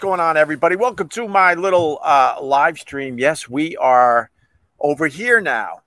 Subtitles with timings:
[0.00, 0.76] going on, everybody?
[0.76, 3.18] Welcome to my little uh, live stream.
[3.18, 4.30] Yes, we are
[4.78, 5.82] over here now.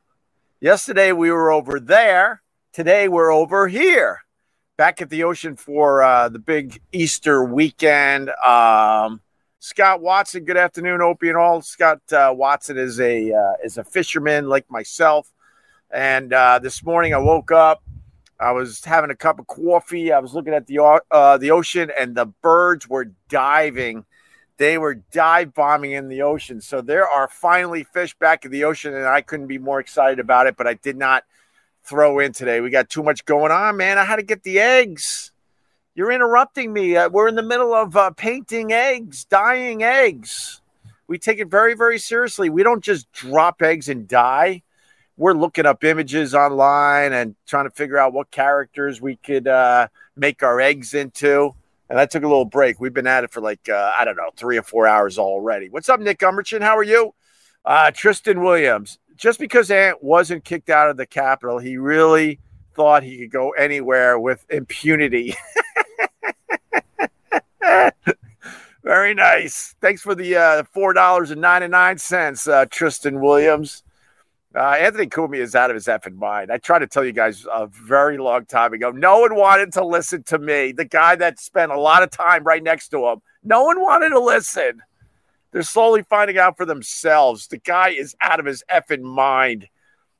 [0.61, 2.43] Yesterday we were over there.
[2.73, 4.19] Today we're over here,
[4.77, 8.29] back at the ocean for uh, the big Easter weekend.
[8.45, 9.19] Um,
[9.57, 11.63] Scott Watson, good afternoon, Opie and all.
[11.63, 15.33] Scott uh, Watson is a uh, is a fisherman like myself,
[15.89, 17.81] and uh, this morning I woke up
[18.39, 20.11] I was having a cup of coffee.
[20.11, 20.79] I was looking at the
[21.11, 24.05] uh, the ocean, and the birds were diving.
[24.57, 26.61] They were dive bombing in the ocean.
[26.61, 30.19] So there are finally fish back in the ocean, and I couldn't be more excited
[30.19, 30.57] about it.
[30.57, 31.23] But I did not
[31.83, 32.61] throw in today.
[32.61, 33.97] We got too much going on, man.
[33.97, 35.31] I had to get the eggs.
[35.95, 36.97] You're interrupting me.
[36.97, 40.61] Uh, we're in the middle of uh, painting eggs, dyeing eggs.
[41.07, 42.49] We take it very, very seriously.
[42.49, 44.62] We don't just drop eggs and die
[45.17, 49.87] we're looking up images online and trying to figure out what characters we could uh,
[50.15, 51.53] make our eggs into.
[51.89, 52.79] And I took a little break.
[52.79, 55.69] We've been at it for like, uh, I don't know, three or four hours already.
[55.69, 56.61] What's up, Nick Umberchin?
[56.61, 57.13] How are you?
[57.63, 58.97] Uh, Tristan Williams.
[59.15, 62.39] Just because Ant wasn't kicked out of the Capitol, he really
[62.75, 65.35] thought he could go anywhere with impunity.
[68.83, 69.75] Very nice.
[69.79, 73.83] Thanks for the uh, $4.99, uh, Tristan Williams.
[74.55, 76.51] Uh, Anthony Cumia is out of his effing mind.
[76.51, 78.91] I tried to tell you guys a very long time ago.
[78.91, 82.43] No one wanted to listen to me, the guy that spent a lot of time
[82.43, 83.21] right next to him.
[83.43, 84.81] No one wanted to listen.
[85.51, 87.47] They're slowly finding out for themselves.
[87.47, 89.69] The guy is out of his effing mind.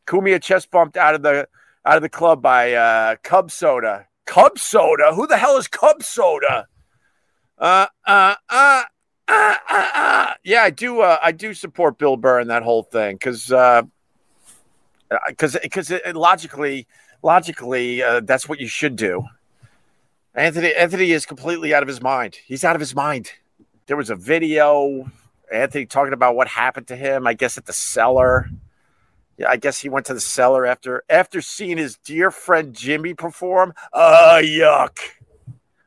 [0.08, 1.48] Kumi Cumia chest bumped out of the
[1.86, 4.08] out of the club by uh, Cub Soda.
[4.26, 5.14] Cub Soda?
[5.14, 6.67] Who the hell is Cub Soda?
[7.58, 8.83] Uh, uh, uh,
[9.27, 10.33] uh, uh, uh.
[10.44, 11.02] Yeah, I do.
[11.02, 13.83] Uh, I do support Bill Burr and that whole thing because uh,
[15.28, 16.88] because uh, because logically
[17.22, 19.24] logically uh, that's what you should do.
[20.36, 22.38] Anthony Anthony is completely out of his mind.
[22.46, 23.32] He's out of his mind.
[23.88, 25.12] There was a video
[25.52, 27.28] Anthony talking about what happened to him.
[27.28, 28.50] I guess at the cellar.
[29.38, 33.14] Yeah, I guess he went to the cellar after after seeing his dear friend Jimmy
[33.14, 33.74] perform.
[33.92, 34.98] Uh yuck.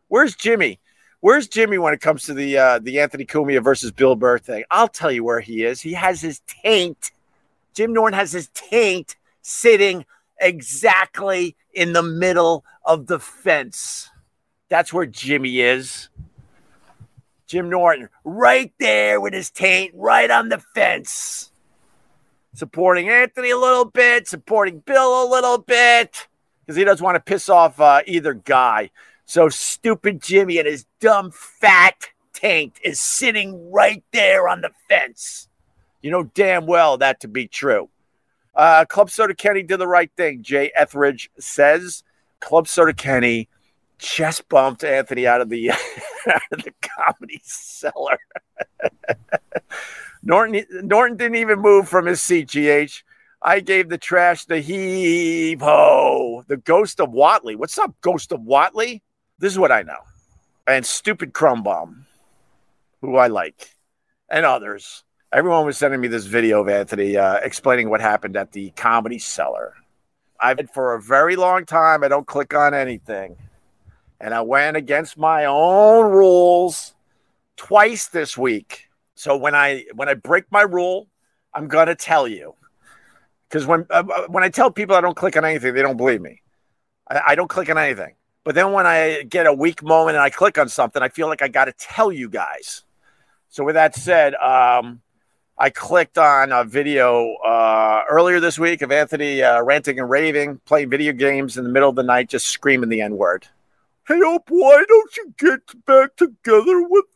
[0.09, 0.79] Where's Jimmy?
[1.21, 4.65] Where's Jimmy when it comes to the uh, the Anthony Cumia versus Bill Burr thing?
[4.71, 5.81] I'll tell you where he is.
[5.81, 7.11] He has his taint
[7.77, 10.07] Jim Norton has his taint sitting
[10.41, 14.09] exactly in the middle of the fence.
[14.71, 16.09] That's where Jimmy is.
[17.47, 21.53] Jim Norton, right there with his taint, right on the fence.
[22.55, 26.29] Supporting Anthony a little bit, supporting Bill a little bit,
[26.65, 28.91] because he doesn't want to piss off uh, either guy.
[29.27, 35.49] So stupid Jimmy and his dumb fat taint is sitting right there on the fence.
[36.07, 37.91] You know damn well that to be true.
[38.55, 42.05] Uh, Club Soda Kenny did the right thing, Jay Etheridge says.
[42.39, 43.49] Club Soda Kenny
[43.99, 45.71] chest bumped Anthony out of the,
[46.33, 48.19] out of the comedy cellar.
[50.23, 53.03] Norton, Norton didn't even move from his CGH.
[53.43, 56.45] I gave the trash the heave ho.
[56.47, 57.57] The ghost of Watley.
[57.57, 59.03] What's up, ghost of Watley?
[59.41, 59.99] This is what I know.
[60.69, 62.07] And stupid Crumb Bomb,
[63.01, 63.71] who I like,
[64.31, 65.03] and others
[65.33, 69.19] everyone was sending me this video of Anthony uh, explaining what happened at the comedy
[69.19, 69.75] cellar.
[70.41, 73.37] I've been for a very long time, I don't click on anything.
[74.21, 76.95] And I went against my own rules
[77.57, 78.89] twice this week.
[79.15, 81.09] So when I when I break my rule,
[81.53, 82.55] I'm gonna tell you.
[83.49, 85.97] Because when uh, uh, when I tell people I don't click on anything, they don't
[85.97, 86.41] believe me.
[87.11, 88.15] I, I don't click on anything.
[88.45, 91.29] But then when I get a weak moment and I click on something, I feel
[91.29, 92.85] like I got to tell you guys.
[93.49, 95.03] So with that said, um,
[95.59, 100.61] I clicked on a video uh, earlier this week of Anthony uh, ranting and raving,
[100.67, 103.47] playing video games in the middle of the night, just screaming the N word.
[104.07, 107.07] Hey, Op, why don't you get back together with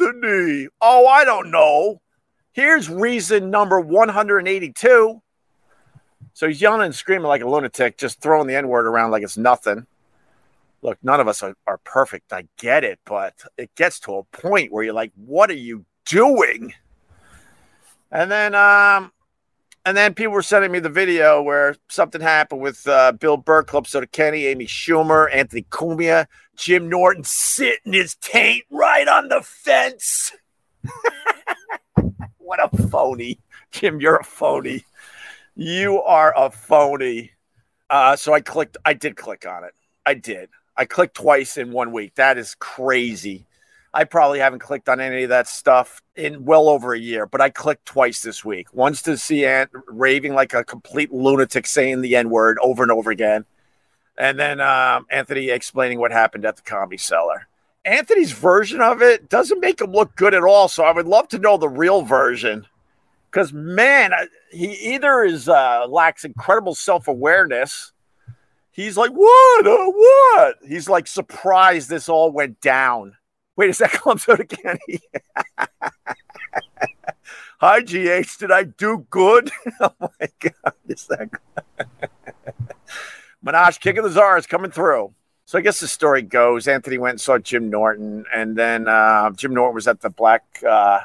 [0.00, 0.66] Anthony?
[0.80, 2.02] Oh, I don't know.
[2.50, 5.22] Here's reason number 182.
[6.34, 9.22] So he's yelling and screaming like a lunatic, just throwing the N word around like
[9.22, 9.86] it's nothing.
[10.82, 12.32] Look, none of us are, are perfect.
[12.32, 15.84] I get it, but it gets to a point where you're like, what are you
[16.04, 16.74] doing?
[18.16, 19.12] And then, um,
[19.84, 23.62] and then people were sending me the video where something happened with uh, Bill Burr,
[23.62, 26.24] Club Soda Kenny, Amy Schumer, Anthony Cumia,
[26.56, 30.32] Jim Norton sitting his taint right on the fence.
[32.38, 33.38] what a phony.
[33.70, 34.86] Jim, you're a phony.
[35.54, 37.32] You are a phony.
[37.90, 39.74] Uh, so I clicked, I did click on it.
[40.06, 40.48] I did.
[40.74, 42.14] I clicked twice in one week.
[42.14, 43.44] That is crazy.
[43.96, 47.40] I probably haven't clicked on any of that stuff in well over a year, but
[47.40, 48.68] I clicked twice this week.
[48.74, 52.92] Once to see Ant raving like a complete lunatic saying the N word over and
[52.92, 53.46] over again.
[54.18, 57.48] And then um, Anthony explaining what happened at the comedy cellar.
[57.86, 60.68] Anthony's version of it doesn't make him look good at all.
[60.68, 62.66] So I would love to know the real version.
[63.30, 64.12] Because man,
[64.50, 67.92] he either is uh, lacks incredible self awareness.
[68.72, 69.66] He's like, what?
[69.66, 70.56] Uh, what?
[70.68, 73.15] He's like surprised this all went down.
[73.56, 75.00] Wait, is that Club Soda Kenny?
[77.58, 78.38] Hi, GH.
[78.38, 79.50] Did I do good?
[79.80, 81.30] oh my God, is that?
[83.44, 85.14] Minaj kicking the czars coming through.
[85.46, 89.30] So I guess the story goes Anthony went and saw Jim Norton, and then uh,
[89.30, 91.00] Jim Norton was at the Black uh,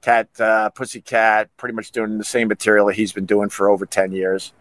[0.00, 3.86] Cat, uh, Pussycat, pretty much doing the same material that he's been doing for over
[3.86, 4.52] 10 years.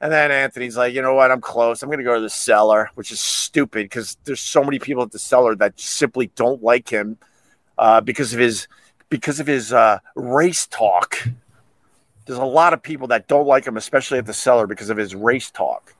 [0.00, 1.32] And then Anthony's like, you know what?
[1.32, 1.82] I'm close.
[1.82, 5.02] I'm going to go to the cellar, which is stupid because there's so many people
[5.02, 7.18] at the cellar that simply don't like him
[7.76, 8.68] uh, because of his
[9.08, 11.26] because of his uh, race talk.
[12.26, 14.98] There's a lot of people that don't like him, especially at the cellar, because of
[14.98, 15.94] his race talk.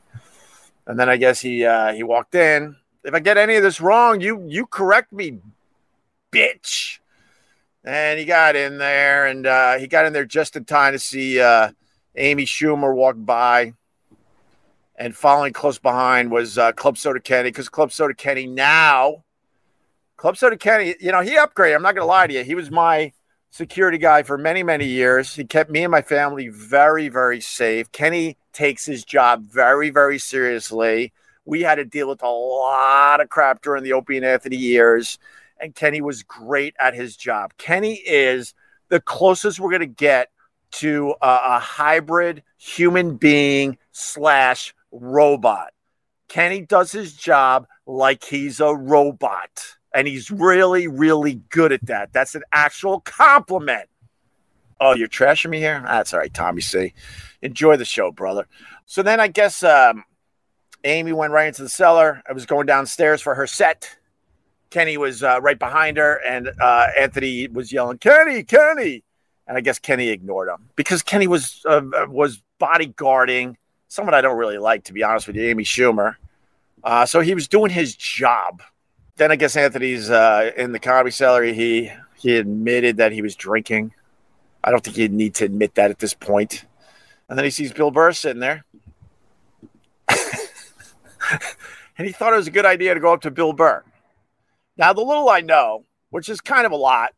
[0.86, 2.76] And then I guess he uh, he walked in.
[3.02, 5.40] If I get any of this wrong, you you correct me,
[6.30, 6.98] bitch.
[7.84, 10.98] And he got in there, and uh, he got in there just in time to
[10.98, 11.70] see uh,
[12.14, 13.74] Amy Schumer walk by.
[14.98, 19.22] And following close behind was uh, Club Soda Kenny, because Club Soda Kenny now,
[20.16, 21.76] Club Soda Kenny, you know, he upgraded.
[21.76, 22.42] I'm not going to lie to you.
[22.42, 23.12] He was my
[23.50, 25.36] security guy for many, many years.
[25.36, 27.92] He kept me and my family very, very safe.
[27.92, 31.12] Kenny takes his job very, very seriously.
[31.44, 35.20] We had to deal with a lot of crap during the Opie and Anthony years,
[35.60, 37.52] and Kenny was great at his job.
[37.56, 38.52] Kenny is
[38.88, 40.30] the closest we're going to get
[40.70, 45.72] to a, a hybrid human being slash robot.
[46.28, 49.76] Kenny does his job like he's a robot.
[49.94, 52.12] And he's really, really good at that.
[52.12, 53.88] That's an actual compliment.
[54.80, 55.82] Oh, you're trashing me here?
[55.84, 56.92] That's all right, Tommy C.
[57.42, 58.46] Enjoy the show, brother.
[58.86, 60.04] So then I guess um,
[60.84, 62.22] Amy went right into the cellar.
[62.28, 63.96] I was going downstairs for her set.
[64.70, 69.02] Kenny was uh, right behind her, and uh, Anthony was yelling, "Kenny, Kenny!"
[69.46, 73.54] And I guess Kenny ignored him because Kenny was uh, was bodyguarding
[73.88, 76.16] someone I don't really like, to be honest with you, Amy Schumer.
[76.84, 78.62] Uh, so he was doing his job
[79.18, 81.44] then I guess Anthony's uh, in the comedy cellar.
[81.44, 83.92] He he admitted that he was drinking.
[84.64, 86.64] I don't think he'd need to admit that at this point.
[87.28, 88.64] And then he sees Bill Burr sitting there.
[90.08, 93.84] and he thought it was a good idea to go up to Bill Burr.
[94.76, 97.12] Now, the little I know, which is kind of a lot,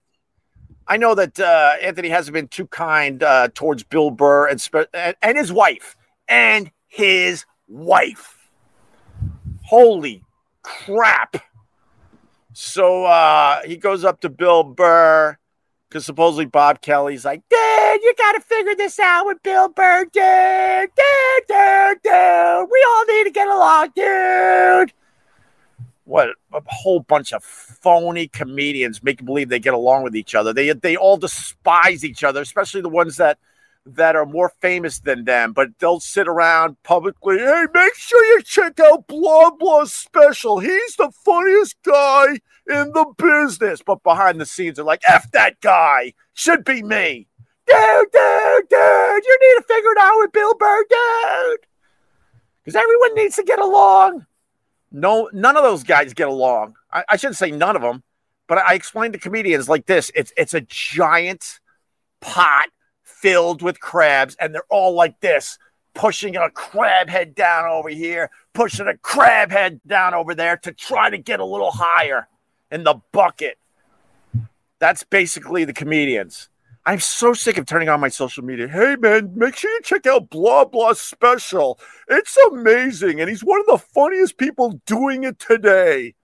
[0.87, 4.93] I know that uh, Anthony hasn't been too kind uh, towards Bill Burr and, spe-
[4.93, 5.97] and, and his wife.
[6.31, 8.51] And his wife.
[9.65, 10.25] Holy
[10.63, 11.37] crap.
[12.53, 15.37] So uh, he goes up to Bill Burr
[15.89, 20.05] because supposedly Bob Kelly's like, dude, you got to figure this out with Bill Burr,
[20.05, 22.69] dude, dude, dude, dude.
[22.71, 24.93] We all need to get along, dude.
[26.05, 30.53] What a whole bunch of phony comedians make believe they get along with each other.
[30.53, 33.39] They they all despise each other, especially the ones that
[33.87, 37.39] that are more famous than them, but they'll sit around publicly.
[37.39, 40.59] Hey, make sure you check out Blah Blah Special.
[40.59, 43.83] He's the funniest guy in the business.
[43.85, 46.13] But behind the scenes, they're like, F that guy.
[46.35, 47.27] Should be me.
[47.67, 49.25] Dude, dude, dude.
[49.25, 51.67] You need to figure it out with Bill Burr, dude.
[52.65, 54.27] Because everyone needs to get along.
[54.93, 56.75] No, none of those guys get along.
[56.93, 58.03] I, I shouldn't say none of them,
[58.49, 61.61] but I, I explained to comedians like this: it's it's a giant
[62.21, 62.67] pot
[63.21, 65.59] filled with crabs, and they're all like this,
[65.95, 70.73] pushing a crab head down over here, pushing a crab head down over there to
[70.73, 72.29] try to get a little higher
[72.71, 73.59] in the bucket.
[74.79, 76.49] That's basically the comedians.
[76.87, 78.67] I'm so sick of turning on my social media.
[78.67, 81.79] Hey, man, make sure you check out Blah Blah Special.
[82.09, 83.21] It's amazing.
[83.21, 86.15] And he's one of the funniest people doing it today.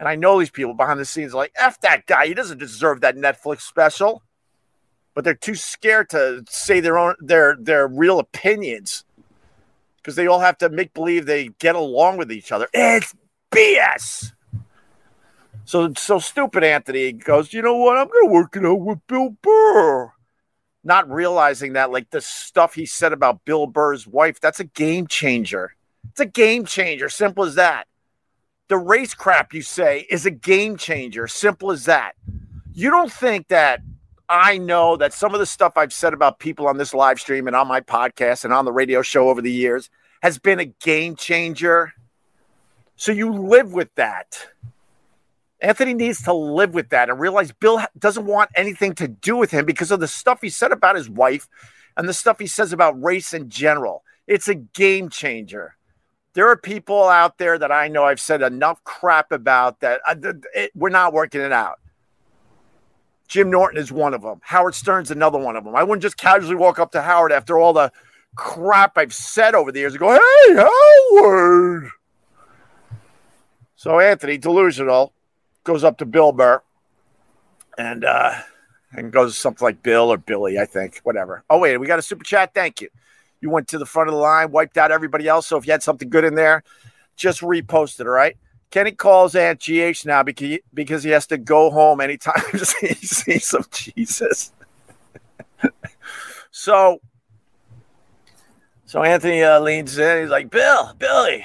[0.00, 2.26] And I know these people behind the scenes like, F that guy.
[2.26, 4.24] He doesn't deserve that Netflix special
[5.14, 9.04] but they're too scared to say their own their their real opinions
[9.96, 12.68] because they all have to make believe they get along with each other.
[12.74, 13.14] It's
[13.50, 14.32] BS.
[15.64, 17.96] So so stupid Anthony goes, you know what?
[17.96, 20.12] I'm gonna work it out with Bill Burr.
[20.82, 25.06] Not realizing that like the stuff he said about Bill Burr's wife, that's a game
[25.06, 25.74] changer.
[26.10, 27.08] It's a game changer.
[27.08, 27.86] Simple as that.
[28.68, 31.26] The race crap you say is a game changer.
[31.28, 32.14] Simple as that.
[32.72, 33.80] You don't think that
[34.28, 37.46] I know that some of the stuff I've said about people on this live stream
[37.46, 39.90] and on my podcast and on the radio show over the years
[40.22, 41.92] has been a game changer.
[42.96, 44.48] So you live with that.
[45.60, 49.50] Anthony needs to live with that and realize Bill doesn't want anything to do with
[49.50, 51.48] him because of the stuff he said about his wife
[51.96, 54.02] and the stuff he says about race in general.
[54.26, 55.76] It's a game changer.
[56.34, 60.16] there are people out there that I know I've said enough crap about that uh,
[60.54, 61.78] it, we're not working it out.
[63.28, 64.40] Jim Norton is one of them.
[64.42, 65.74] Howard Stern's another one of them.
[65.74, 67.90] I wouldn't just casually walk up to Howard after all the
[68.36, 71.90] crap I've said over the years and go, "Hey, Howard."
[73.76, 75.12] So Anthony, delusional,
[75.64, 76.62] goes up to Bill Burr
[77.76, 78.34] and uh
[78.92, 81.44] and goes something like Bill or Billy, I think, whatever.
[81.50, 82.54] Oh wait, we got a super chat.
[82.54, 82.88] Thank you.
[83.40, 85.46] You went to the front of the line, wiped out everybody else.
[85.46, 86.62] So if you had something good in there,
[87.16, 88.06] just repost it.
[88.06, 88.36] All right.
[88.74, 92.42] Kenny calls Ant GH now because he, because he has to go home anytime
[92.80, 94.50] he sees some Jesus.
[96.50, 97.00] so,
[98.84, 100.22] so Anthony uh, leans in.
[100.22, 101.44] He's like, "Bill, Billy."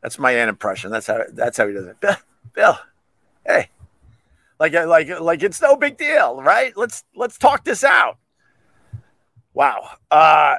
[0.00, 0.90] That's my Ant impression.
[0.90, 2.00] That's how that's how he does it.
[2.00, 2.16] Bill,
[2.54, 2.78] Bill,
[3.46, 3.68] hey,
[4.58, 6.74] like like like it's no big deal, right?
[6.74, 8.16] Let's let's talk this out.
[9.52, 9.90] Wow.
[10.10, 10.56] Uh,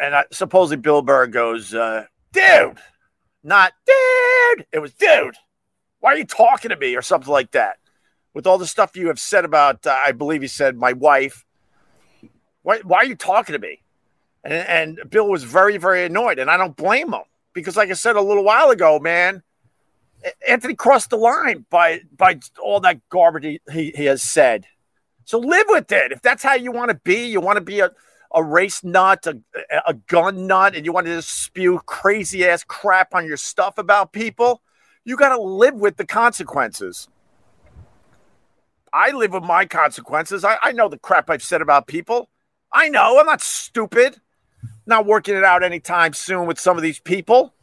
[0.00, 2.78] and I, supposedly Bill Burr goes, uh, dude,
[3.48, 4.66] not dude.
[4.72, 5.36] It was dude.
[6.00, 7.78] Why are you talking to me or something like that?
[8.34, 11.44] With all the stuff you have said about, uh, I believe he said my wife.
[12.62, 13.82] Why, why are you talking to me?
[14.44, 16.38] And, and Bill was very, very annoyed.
[16.38, 19.42] And I don't blame him because, like I said a little while ago, man,
[20.46, 24.66] Anthony crossed the line by by all that garbage he, he, he has said.
[25.24, 26.12] So live with it.
[26.12, 27.90] If that's how you want to be, you want to be a
[28.34, 29.38] a race nut, a,
[29.86, 33.78] a gun nut, and you want to just spew crazy ass crap on your stuff
[33.78, 34.62] about people,
[35.04, 37.08] you got to live with the consequences.
[38.92, 40.44] I live with my consequences.
[40.44, 42.28] I, I know the crap I've said about people.
[42.72, 44.20] I know I'm not stupid.
[44.86, 47.54] Not working it out anytime soon with some of these people.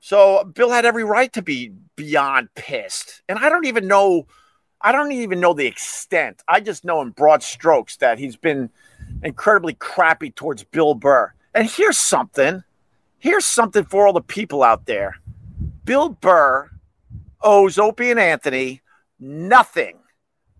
[0.00, 3.22] So Bill had every right to be beyond pissed.
[3.28, 4.26] And I don't even know
[4.84, 6.42] I don't even know the extent.
[6.46, 8.68] I just know in broad strokes that he's been
[9.24, 11.32] incredibly crappy towards Bill Burr.
[11.54, 12.62] And here's something.
[13.18, 15.16] Here's something for all the people out there.
[15.84, 16.70] Bill Burr
[17.42, 18.82] owes Opie and Anthony
[19.18, 19.98] nothing.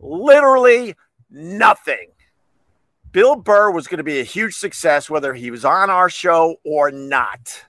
[0.01, 0.95] Literally
[1.31, 2.09] nothing.
[3.13, 6.57] Bill Burr was going to be a huge success whether he was on our show
[6.65, 7.65] or not.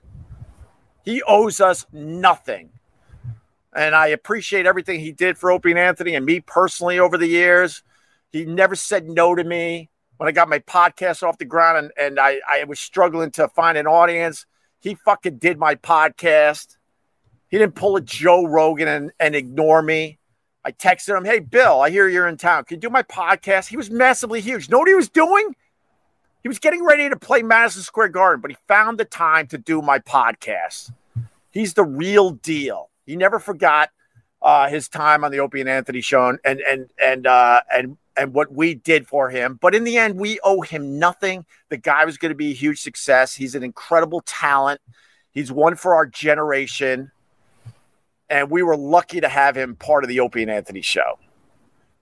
[1.03, 2.71] He owes us nothing.
[3.75, 7.27] And I appreciate everything he did for Opie and Anthony and me personally over the
[7.27, 7.83] years.
[8.31, 11.91] He never said no to me when I got my podcast off the ground and,
[11.97, 14.45] and I, I was struggling to find an audience,
[14.79, 16.77] he fucking did my podcast.
[17.49, 20.19] He didn't pull a Joe Rogan and, and ignore me.
[20.63, 22.63] I texted him, Hey, Bill, I hear you're in town.
[22.65, 23.67] Can you do my podcast?
[23.67, 24.69] He was massively huge.
[24.69, 25.55] Know what he was doing?
[26.41, 29.57] He was getting ready to play Madison Square Garden, but he found the time to
[29.57, 30.91] do my podcast.
[31.51, 32.89] He's the real deal.
[33.05, 33.89] He never forgot
[34.41, 37.97] uh, his time on the Opie and Anthony show and and and and uh, and
[38.17, 39.57] and what we did for him.
[39.61, 41.45] But in the end, we owe him nothing.
[41.69, 43.35] The guy was going to be a huge success.
[43.35, 44.81] He's an incredible talent.
[45.31, 47.11] He's one for our generation.
[48.29, 51.19] And we were lucky to have him part of the Opie and Anthony show.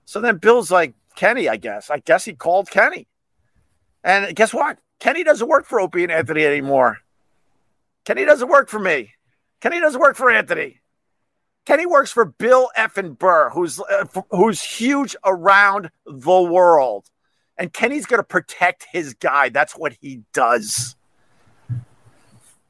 [0.04, 1.90] So then Bill's like, Kenny, I guess.
[1.90, 3.06] I guess he called Kenny.
[4.02, 4.78] And guess what?
[5.00, 6.98] Kenny doesn't work for Opie and Anthony anymore.
[8.04, 9.12] Kenny doesn't work for me.
[9.60, 10.80] Kenny doesn't work for Anthony.
[11.64, 17.10] Kenny works for Bill Effin Burr, who's uh, who's huge around the world,
[17.56, 19.48] and Kenny's going to protect his guy.
[19.48, 20.96] That's what he does.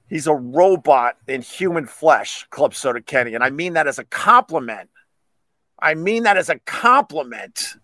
[0.08, 4.04] He's a robot in human flesh, Club Soda Kenny, and I mean that as a
[4.04, 4.90] compliment.
[5.80, 7.74] I mean that as a compliment.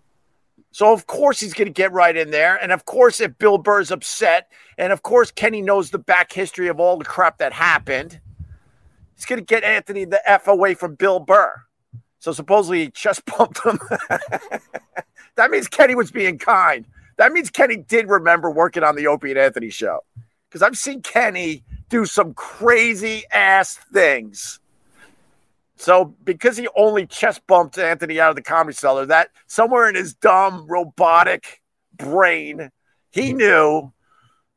[0.70, 3.58] So of course he's going to get right in there, and of course if Bill
[3.58, 7.52] Burr's upset, and of course Kenny knows the back history of all the crap that
[7.52, 8.20] happened
[9.20, 11.52] He's going to get Anthony the F away from Bill Burr.
[12.20, 13.78] So supposedly he chest bumped him.
[15.34, 16.86] that means Kenny was being kind.
[17.18, 20.00] That means Kenny did remember working on the Opie and Anthony show.
[20.48, 24.58] Because I've seen Kenny do some crazy ass things.
[25.76, 29.96] So because he only chest bumped Anthony out of the comedy cellar, that somewhere in
[29.96, 31.60] his dumb robotic
[31.94, 32.70] brain,
[33.10, 33.92] he knew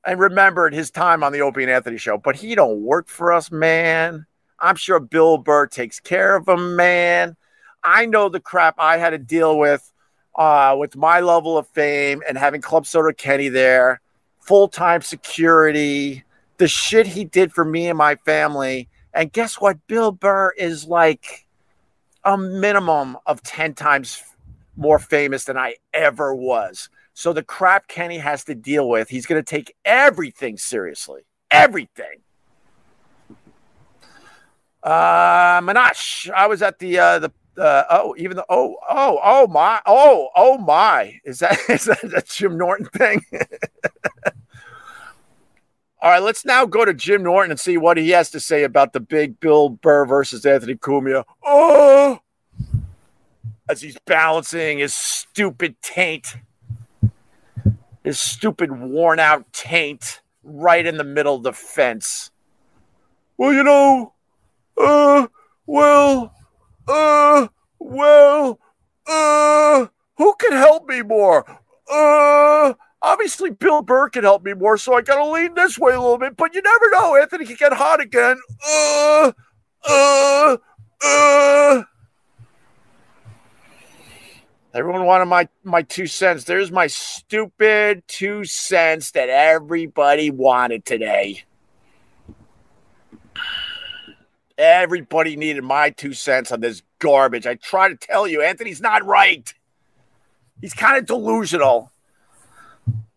[0.07, 2.17] and remembered his time on the Opie and Anthony show.
[2.17, 4.25] But he don't work for us, man.
[4.63, 7.35] I'm sure Bill Burr takes care of him, man.
[7.83, 9.91] I know the crap I had to deal with
[10.35, 13.99] uh, with my level of fame and having Club Soda Kenny there,
[14.39, 16.23] full time security,
[16.57, 18.87] the shit he did for me and my family.
[19.13, 19.85] And guess what?
[19.87, 21.45] Bill Burr is like
[22.23, 24.23] a minimum of 10 times
[24.77, 26.89] more famous than I ever was.
[27.13, 31.23] So the crap Kenny has to deal with, he's going to take everything seriously.
[31.51, 32.21] Everything.
[34.83, 39.47] Uh, Minash, I was at the uh, the uh, oh even the oh oh oh
[39.47, 43.23] my oh oh my is that is that a Jim Norton thing?
[46.01, 48.63] All right, let's now go to Jim Norton and see what he has to say
[48.63, 51.23] about the big Bill Burr versus Anthony Cumia.
[51.41, 52.19] Oh,
[53.69, 56.35] as he's balancing his stupid taint,
[58.03, 62.31] his stupid worn out taint right in the middle of the fence.
[63.37, 64.12] Well, you know,
[64.77, 65.27] uh,
[65.65, 66.33] well,
[66.87, 67.47] uh,
[67.79, 68.59] well,
[69.07, 69.87] uh,
[70.17, 71.45] who can help me more?
[71.91, 75.93] Uh, obviously Bill Burr can help me more, so I got to lean this way
[75.93, 76.35] a little bit.
[76.37, 78.39] But you never know, Anthony can get hot again.
[78.67, 79.31] Uh,
[79.87, 80.57] uh,
[81.05, 81.83] uh.
[84.73, 86.45] Everyone wanted my my two cents.
[86.45, 91.43] There's my stupid two cents that everybody wanted today.
[94.57, 97.47] Everybody needed my two cents on this garbage.
[97.47, 99.51] I try to tell you, Anthony's not right.
[100.61, 101.91] He's kind of delusional.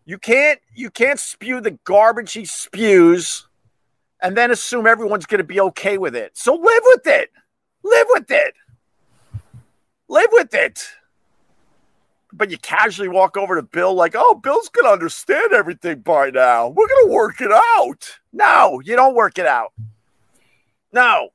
[0.05, 3.47] You can't you can't spew the garbage he spews
[4.21, 6.37] and then assume everyone's going to be okay with it.
[6.37, 7.29] So live with it.
[7.83, 8.53] Live with it.
[10.07, 10.87] Live with it.
[12.33, 16.29] But you casually walk over to Bill like, "Oh, Bill's going to understand everything by
[16.31, 16.67] now.
[16.67, 19.73] We're going to work it out." No, you don't work it out.
[20.97, 21.29] No.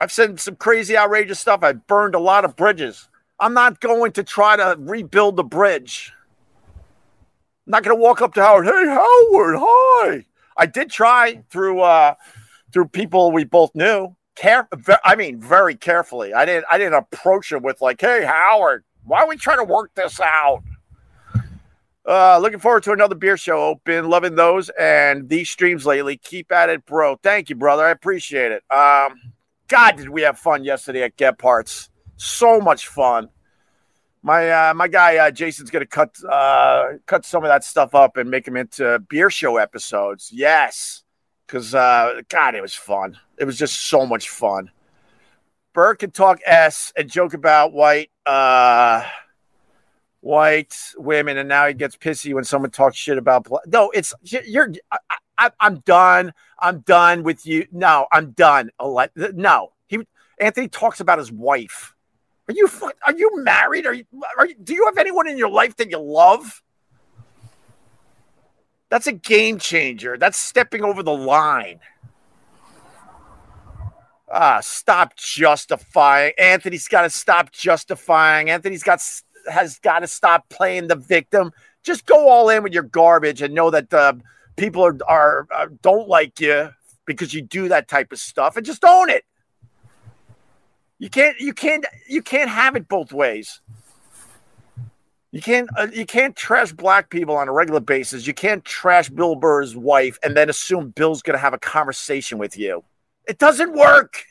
[0.00, 1.64] I've said some crazy, outrageous stuff.
[1.64, 3.08] I've burned a lot of bridges.
[3.40, 6.12] I'm not going to try to rebuild the bridge.
[7.66, 8.66] I'm not going to walk up to Howard.
[8.66, 10.24] Hey, Howard, hi.
[10.56, 12.14] I did try through uh,
[12.72, 14.14] through people we both knew.
[14.36, 14.68] Care,
[15.04, 16.32] I mean, very carefully.
[16.32, 16.66] I didn't.
[16.70, 20.20] I didn't approach him with like, "Hey, Howard, why are we trying to work this
[20.20, 20.62] out?"
[22.06, 23.80] Uh, looking forward to another beer show.
[23.84, 26.16] Been loving those and these streams lately.
[26.16, 27.16] Keep at it, bro.
[27.22, 27.84] Thank you, brother.
[27.84, 28.62] I appreciate it.
[28.74, 29.20] Um,
[29.68, 31.90] God, did we have fun yesterday at Gephardt's?
[32.16, 33.28] So much fun.
[34.22, 38.16] My uh, my guy uh, Jason's gonna cut uh, cut some of that stuff up
[38.16, 40.30] and make them into beer show episodes.
[40.32, 41.02] Yes,
[41.46, 43.18] because uh, God, it was fun.
[43.38, 44.70] It was just so much fun.
[45.72, 48.10] Burke can talk s and joke about white.
[48.24, 49.04] Uh,
[50.22, 53.46] white women, and now he gets pissy when someone talks shit about.
[53.66, 54.72] No, it's you're.
[55.38, 56.32] I, am done.
[56.58, 57.66] I'm done with you.
[57.70, 58.70] No, I'm done.
[58.80, 59.98] No, he
[60.40, 61.94] Anthony talks about his wife.
[62.48, 62.68] Are you
[63.06, 63.86] are you married?
[63.86, 64.04] Are you,
[64.38, 66.62] are you do you have anyone in your life that you love?
[68.88, 70.16] That's a game changer.
[70.18, 71.80] That's stepping over the line.
[74.30, 76.32] Ah, stop justifying.
[76.38, 78.50] Anthony's got to stop justifying.
[78.50, 79.02] Anthony's got
[79.50, 81.52] has got to stop playing the victim.
[81.82, 84.14] Just go all in with your garbage and know that uh,
[84.56, 86.70] people are, are, are don't like you
[87.04, 89.24] because you do that type of stuff, and just own it.
[90.98, 93.60] You can't you can't you can't have it both ways.
[95.32, 98.26] You can't uh, you can't trash black people on a regular basis.
[98.26, 102.38] You can't trash Bill Burr's wife and then assume Bill's going to have a conversation
[102.38, 102.84] with you.
[103.26, 104.26] It doesn't work.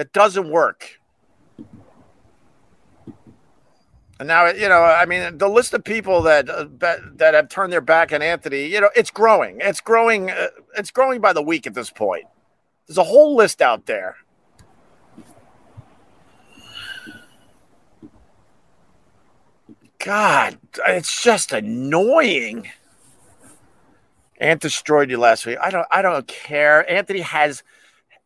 [0.00, 0.98] It doesn't work.
[4.18, 7.70] And now, you know, I mean, the list of people that uh, that have turned
[7.70, 9.58] their back on Anthony, you know, it's growing.
[9.60, 10.30] It's growing.
[10.30, 12.24] Uh, it's growing by the week at this point.
[12.86, 14.16] There's a whole list out there.
[19.98, 22.70] God, it's just annoying.
[24.38, 25.58] Ant destroyed you last week.
[25.62, 25.86] I don't.
[25.90, 26.90] I don't care.
[26.90, 27.62] Anthony has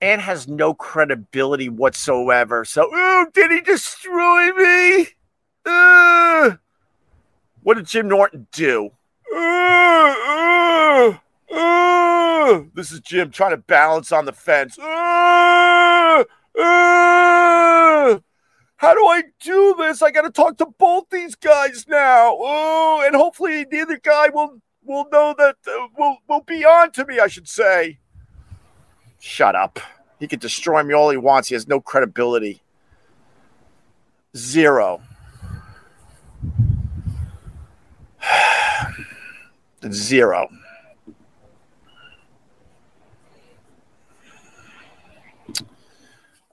[0.05, 2.63] and has no credibility whatsoever.
[2.67, 5.07] So, ooh, did he destroy me?
[5.65, 6.57] Uh,
[7.63, 8.91] what did Jim Norton do?
[9.35, 11.15] Uh,
[11.51, 14.77] uh, this is Jim trying to balance on the fence.
[14.77, 16.25] How
[18.93, 20.03] do I do this?
[20.03, 22.37] I got to talk to both these guys now.
[22.39, 27.07] Oh, and hopefully neither guy will will know that uh, will will be on to
[27.07, 27.19] me.
[27.19, 28.01] I should say.
[29.27, 29.81] Shut up.
[30.21, 31.49] He can destroy me all he wants.
[31.49, 32.61] He has no credibility.
[34.37, 35.01] Zero.
[39.91, 40.47] Zero.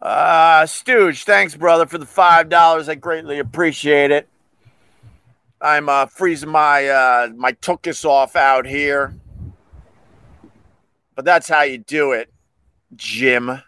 [0.01, 2.87] Uh, Stooge, thanks, brother, for the five dollars.
[2.87, 4.29] I greatly appreciate it.
[5.59, 9.13] I'm uh, freezing my uh, my tuchus off out here,
[11.15, 12.31] but that's how you do it.
[12.95, 13.61] Jim.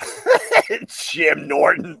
[0.86, 2.00] Jim Norton.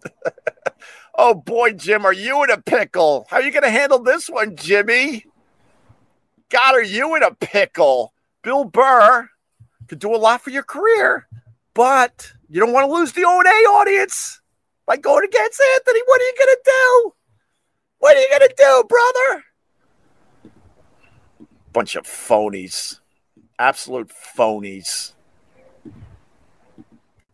[1.14, 3.26] oh boy, Jim, are you in a pickle?
[3.30, 5.24] How are you going to handle this one, Jimmy?
[6.50, 8.12] God, are you in a pickle?
[8.42, 9.28] Bill Burr
[9.88, 11.26] could do a lot for your career,
[11.72, 13.48] but you don't want to lose the O&A
[13.80, 14.40] audience
[14.86, 16.00] by going against Anthony.
[16.06, 17.14] What are you going to do?
[18.04, 19.44] What are you gonna do, brother?
[21.72, 23.00] Bunch of phonies,
[23.58, 25.13] absolute phonies.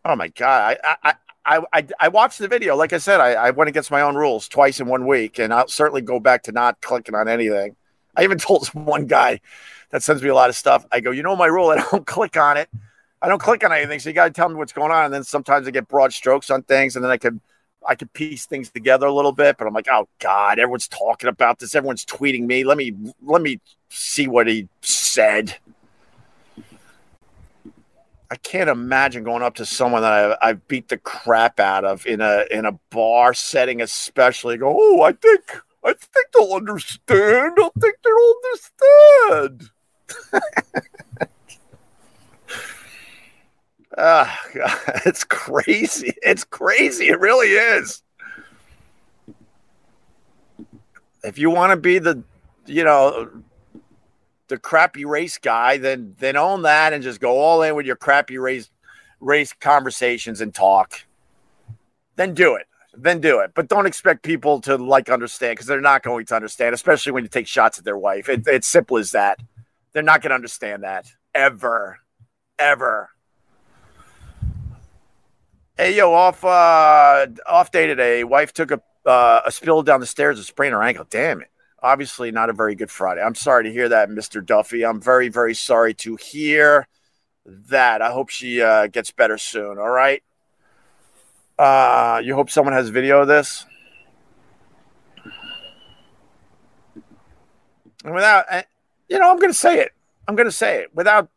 [0.03, 0.77] Oh my god!
[0.83, 1.13] I I
[1.45, 2.75] I I, I watched the video.
[2.75, 5.53] Like I said, I, I went against my own rules twice in one week, and
[5.53, 7.75] I'll certainly go back to not clicking on anything.
[8.15, 9.41] I even told one guy
[9.91, 10.85] that sends me a lot of stuff.
[10.91, 11.69] I go, you know my rule.
[11.69, 12.69] I don't click on it.
[13.21, 13.99] I don't click on anything.
[13.99, 15.05] So you got to tell me what's going on.
[15.05, 17.39] And then sometimes I get broad strokes on things, and then I could
[17.87, 19.57] I could piece things together a little bit.
[19.57, 21.75] But I'm like, oh God, everyone's talking about this.
[21.75, 22.63] Everyone's tweeting me.
[22.63, 23.59] Let me let me
[23.89, 25.57] see what he said.
[28.31, 32.05] I can't imagine going up to someone that I, I beat the crap out of
[32.05, 34.55] in a in a bar setting, especially.
[34.55, 35.41] Go, oh, I think
[35.83, 37.57] I think they'll understand.
[37.59, 38.33] I think they'll
[39.43, 39.69] understand.
[43.97, 46.13] Ah, God, it's crazy.
[46.21, 47.09] It's crazy.
[47.09, 48.01] It really is.
[51.25, 52.23] If you want to be the,
[52.65, 53.29] you know,
[54.51, 57.95] the crappy race guy, then then own that and just go all in with your
[57.95, 58.69] crappy race
[59.21, 61.05] race conversations and talk.
[62.17, 62.67] Then do it.
[62.93, 63.51] Then do it.
[63.55, 67.23] But don't expect people to like understand because they're not going to understand, especially when
[67.23, 68.27] you take shots at their wife.
[68.27, 69.39] It, it's simple as that.
[69.93, 71.99] They're not going to understand that ever,
[72.59, 73.09] ever.
[75.77, 78.25] Hey yo, off uh off day today.
[78.25, 81.05] Wife took a uh, a spill down the stairs and sprained her ankle.
[81.09, 81.50] Damn it.
[81.81, 83.21] Obviously not a very good Friday.
[83.21, 84.45] I'm sorry to hear that, Mr.
[84.45, 84.85] Duffy.
[84.85, 86.87] I'm very, very sorry to hear
[87.45, 88.01] that.
[88.01, 89.79] I hope she uh, gets better soon.
[89.79, 90.21] All right.
[91.57, 93.65] Uh, you hope someone has video of this.
[98.03, 98.45] And without,
[99.09, 99.91] you know, I'm going to say it.
[100.27, 101.29] I'm going to say it without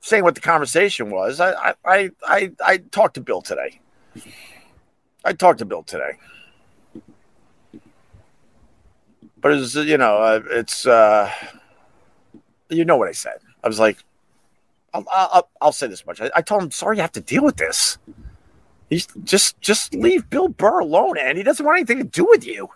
[0.00, 1.40] saying what the conversation was.
[1.40, 3.80] I, I, I, I talked to Bill today.
[5.24, 6.12] I talked to Bill today.
[9.40, 11.30] But it's, you know, it's, uh,
[12.68, 13.38] you know what I said.
[13.62, 13.98] I was like,
[14.92, 16.20] I'll, I'll, I'll say this much.
[16.20, 17.98] I, I told him, sorry, you have to deal with this.
[18.90, 22.46] He's just, just leave Bill Burr alone, and he doesn't want anything to do with
[22.46, 22.70] you.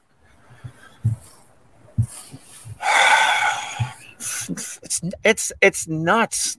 [4.48, 6.58] It's, it's, it's nuts.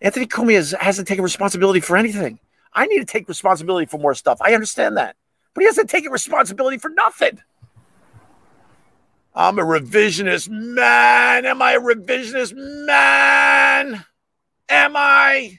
[0.00, 2.38] Anthony Cumia has, hasn't taken responsibility for anything.
[2.72, 4.38] I need to take responsibility for more stuff.
[4.40, 5.16] I understand that.
[5.54, 7.40] But he hasn't taken responsibility for nothing.
[9.36, 11.44] I'm a revisionist man.
[11.44, 14.02] Am I a revisionist man?
[14.70, 15.58] Am I?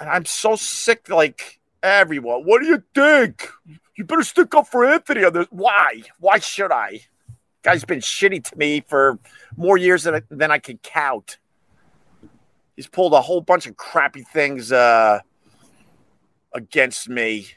[0.00, 2.44] And I'm so sick, like everyone.
[2.44, 3.46] What do you think?
[3.94, 5.46] You better stick up for Anthony on this.
[5.50, 6.02] Why?
[6.18, 7.02] Why should I?
[7.62, 9.18] Guy's been shitty to me for
[9.54, 11.36] more years than, than I can count.
[12.74, 15.20] He's pulled a whole bunch of crappy things uh,
[16.54, 17.48] against me.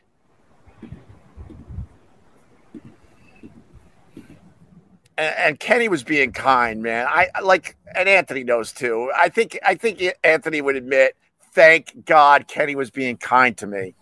[5.22, 7.06] And, and Kenny was being kind, man.
[7.08, 9.12] I like, and Anthony knows too.
[9.16, 11.16] I think, I think Anthony would admit,
[11.54, 13.94] thank God Kenny was being kind to me,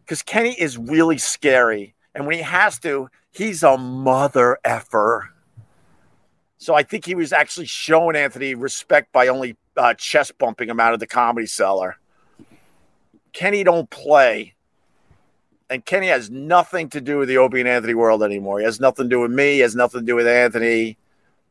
[0.00, 5.28] because Kenny is really scary, and when he has to, he's a mother effer.
[6.58, 10.80] So I think he was actually showing Anthony respect by only uh, chest bumping him
[10.80, 11.98] out of the comedy cellar.
[13.32, 14.54] Kenny don't play.
[15.72, 18.58] And Kenny has nothing to do with the Opie and Anthony world anymore.
[18.58, 19.54] He has nothing to do with me.
[19.54, 20.98] He has nothing to do with Anthony.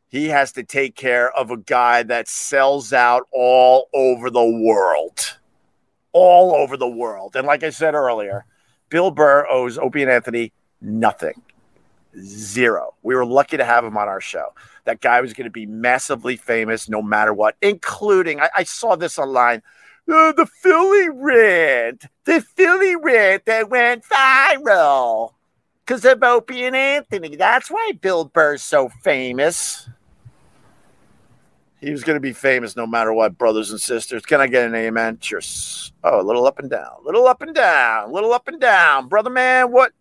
[0.10, 5.40] He has to take care of a guy that sells out all over the world.
[6.14, 7.36] All over the world.
[7.36, 8.46] And like I said earlier,
[8.90, 11.42] Bill Burr owes Opie and Anthony nothing.
[12.20, 12.94] Zero.
[13.02, 14.54] We were lucky to have him on our show.
[14.86, 18.96] That guy was going to be massively famous no matter what, including, I, I saw
[18.96, 19.62] this online.
[20.12, 25.34] Uh, the Philly rant, the Philly rant that went viral
[25.86, 27.36] because of Opie and Anthony.
[27.36, 29.88] That's why Bill Burr's so famous.
[31.80, 34.24] He was going to be famous no matter what, brothers and sisters.
[34.24, 35.18] Can I get an amen?
[35.20, 35.94] Cheers.
[36.04, 39.08] Oh, a little up and down, little up and down, little up and down.
[39.08, 39.92] Brother man, what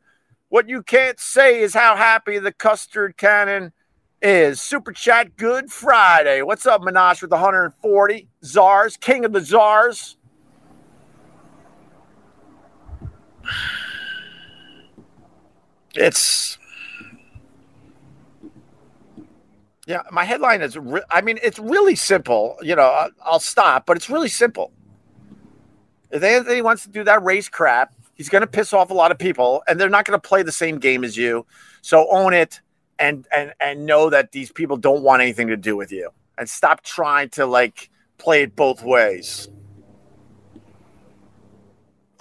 [0.49, 3.73] what you can't say is how happy the custard cannon
[4.23, 4.61] is.
[4.61, 6.43] Super Chat Good Friday.
[6.43, 8.29] What's up, Minash with 140?
[8.45, 10.17] Czars, King of the Czars.
[15.95, 16.59] It's
[19.87, 20.03] yeah.
[20.13, 20.79] My headline is.
[20.79, 22.57] Re- I mean, it's really simple.
[22.63, 24.73] You know, I'll stop, but it's really simple.
[26.11, 29.13] If Anthony wants to do that race crap, He's going to piss off a lot
[29.13, 31.47] of people, and they're not going to play the same game as you.
[31.81, 32.61] So own it
[33.01, 36.49] and and and know that these people don't want anything to do with you, and
[36.49, 39.49] stop trying to like play it both ways.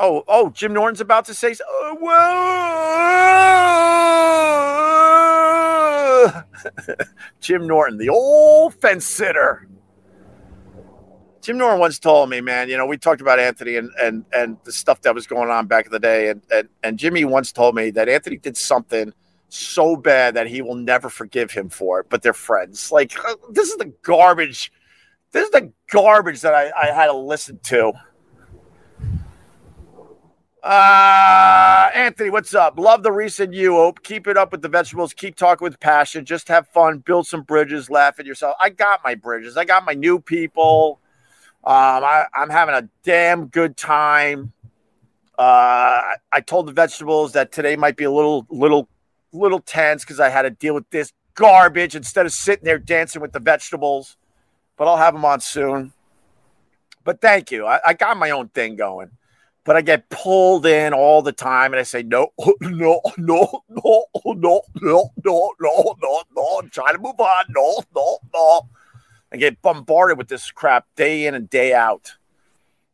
[0.01, 2.15] Oh, oh, Jim Norton's about to say, oh, whoa.
[7.41, 9.67] Jim Norton, the old fence sitter.
[11.41, 14.55] Jim Norton once told me, man, you know, we talked about Anthony and and and
[14.63, 17.51] the stuff that was going on back in the day, and and, and Jimmy once
[17.51, 19.11] told me that Anthony did something
[19.49, 22.07] so bad that he will never forgive him for it.
[22.09, 22.91] But they're friends.
[22.91, 24.71] Like uh, this is the garbage.
[25.31, 27.93] This is the garbage that I, I had to listen to.
[30.61, 32.77] Uh, Anthony, what's up?
[32.77, 34.03] Love the recent you, Ope.
[34.03, 35.13] Keep it up with the vegetables.
[35.13, 36.25] Keep talking with passion.
[36.25, 36.99] Just have fun.
[36.99, 37.89] Build some bridges.
[37.89, 38.55] Laugh at yourself.
[38.59, 39.55] I got my bridges.
[39.55, 40.99] I got my new people.
[41.63, 44.51] Um, I, am having a damn good time.
[45.37, 48.89] Uh, I, I told the vegetables that today might be a little, little,
[49.31, 53.21] little tense because I had to deal with this garbage instead of sitting there dancing
[53.21, 54.17] with the vegetables.
[54.77, 55.93] But I'll have them on soon.
[57.03, 57.65] But thank you.
[57.65, 59.11] I, I got my own thing going
[59.69, 62.29] but I get pulled in all the time, and I say no,
[62.61, 66.59] no, no, no, no, no, no, no, no, no.
[66.59, 67.45] I'm trying to move on.
[67.49, 68.61] No, no, no.
[69.31, 72.13] I get bombarded with this crap day in and day out.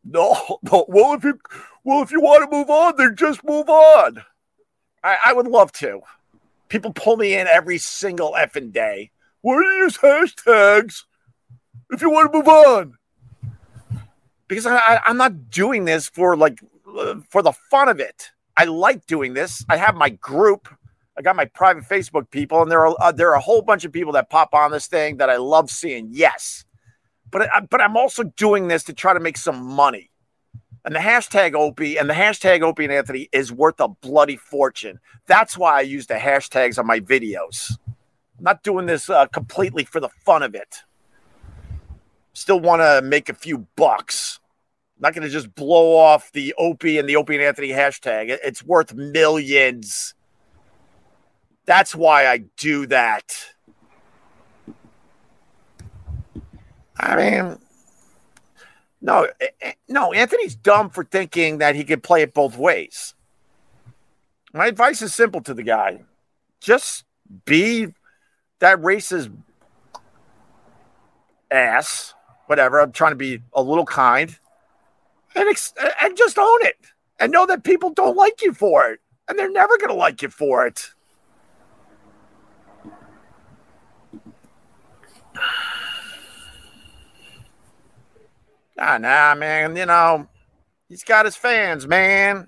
[0.04, 0.86] No, no.
[0.90, 1.40] Well, if you,
[1.86, 4.22] well, if you want to move on, then just move on.
[5.02, 6.02] I, I would love to.
[6.70, 9.12] People pull me in every single effing day.
[9.42, 11.04] Why do you use hashtags
[11.92, 12.98] if you want to move on?
[14.48, 16.60] because I, am not doing this for like
[17.30, 18.32] for the fun of it.
[18.58, 19.66] I like doing this.
[19.70, 20.70] I have my group.
[21.18, 23.86] I got my private Facebook people, and there are uh, there are a whole bunch
[23.86, 26.10] of people that pop on this thing that I love seeing.
[26.12, 26.66] Yes,
[27.32, 30.12] but but I'm also doing this to try to make some money.
[30.86, 35.00] And the hashtag Opie and the hashtag Opie and Anthony is worth a bloody fortune.
[35.26, 37.78] That's why I use the hashtags on my videos.
[38.38, 40.84] I'm not doing this uh, completely for the fun of it
[42.36, 44.40] still want to make a few bucks.
[44.98, 48.38] I'm not going to just blow off the Opie and the Opie and Anthony hashtag.
[48.44, 50.14] It's worth millions.
[51.66, 53.36] That's why I do that.
[56.98, 57.58] I mean,
[59.06, 63.14] no, eh, eh, no, Anthony's dumb for thinking that he could play it both ways.
[64.52, 66.04] My advice is simple to the guy
[66.60, 67.04] just
[67.46, 67.88] be
[68.60, 69.32] that racist
[71.52, 72.16] ass
[72.48, 72.80] whatever.
[72.82, 74.36] I'm trying to be a little kind
[75.36, 76.78] and, ex- and just own it
[77.20, 80.24] and know that people don't like you for it and they're never going to like
[80.24, 80.92] you for it.
[88.78, 89.76] Ah, nah, man.
[89.76, 90.28] You know,
[90.90, 92.48] he's got his fans, man.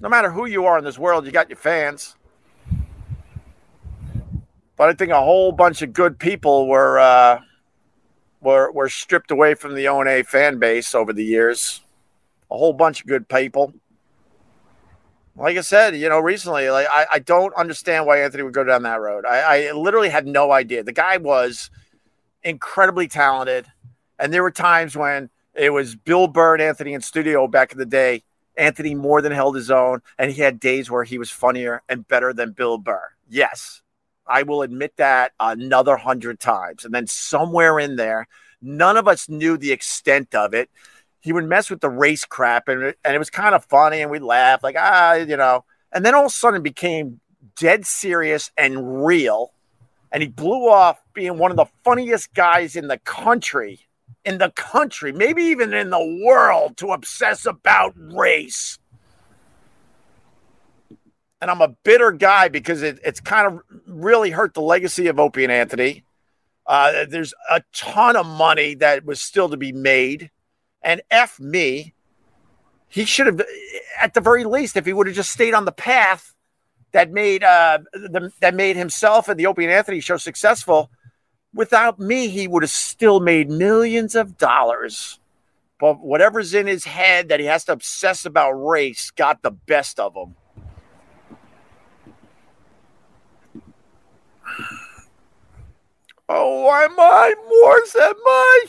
[0.00, 2.16] No matter who you are in this world, you got your fans.
[4.76, 7.40] But I think a whole bunch of good people were uh,
[8.40, 11.80] were were stripped away from the O&A fan base over the years.
[12.50, 13.72] A whole bunch of good people.
[15.36, 18.64] Like I said, you know, recently, like I, I don't understand why Anthony would go
[18.64, 19.24] down that road.
[19.24, 20.82] I, I literally had no idea.
[20.82, 21.70] The guy was
[22.42, 23.66] incredibly talented,
[24.18, 27.78] and there were times when it was Bill Burr and Anthony in studio back in
[27.78, 28.22] the day.
[28.56, 32.06] Anthony more than held his own, and he had days where he was funnier and
[32.06, 33.12] better than Bill Burr.
[33.28, 33.80] Yes,
[34.26, 36.84] I will admit that another hundred times.
[36.84, 38.28] And then somewhere in there,
[38.60, 40.68] none of us knew the extent of it.
[41.20, 44.02] He would mess with the race crap, and it, and it was kind of funny,
[44.02, 45.64] and we'd laugh, like, ah, you know.
[45.92, 47.20] And then all of a sudden, it became
[47.56, 49.52] dead serious and real.
[50.10, 53.80] And he blew off being one of the funniest guys in the country,
[54.24, 58.78] in the country, maybe even in the world, to obsess about race
[61.42, 65.18] and I'm a bitter guy because it, it's kind of really hurt the legacy of
[65.18, 66.04] Opie and Anthony.
[66.64, 70.30] Uh, there's a ton of money that was still to be made,
[70.82, 71.94] and f me,
[72.88, 73.42] he should have,
[74.00, 76.32] at the very least, if he would have just stayed on the path
[76.92, 80.90] that made uh, the, that made himself and the Opie and Anthony show successful.
[81.54, 85.18] Without me, he would have still made millions of dollars.
[85.78, 89.98] But whatever's in his head that he has to obsess about race got the best
[89.98, 90.36] of him.
[96.28, 97.96] Oh, am I Morse?
[97.96, 98.64] Am I?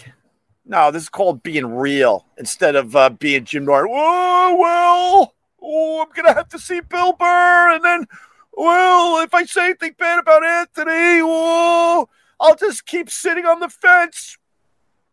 [0.66, 3.92] No, this is called being real instead of uh, being Jim Norton.
[3.94, 7.76] Oh, well, oh, I'm going to have to see Bill Burr.
[7.76, 8.08] And then,
[8.54, 12.10] well, if I say anything bad about Anthony, oh,
[12.44, 14.38] I'll just keep sitting on the fence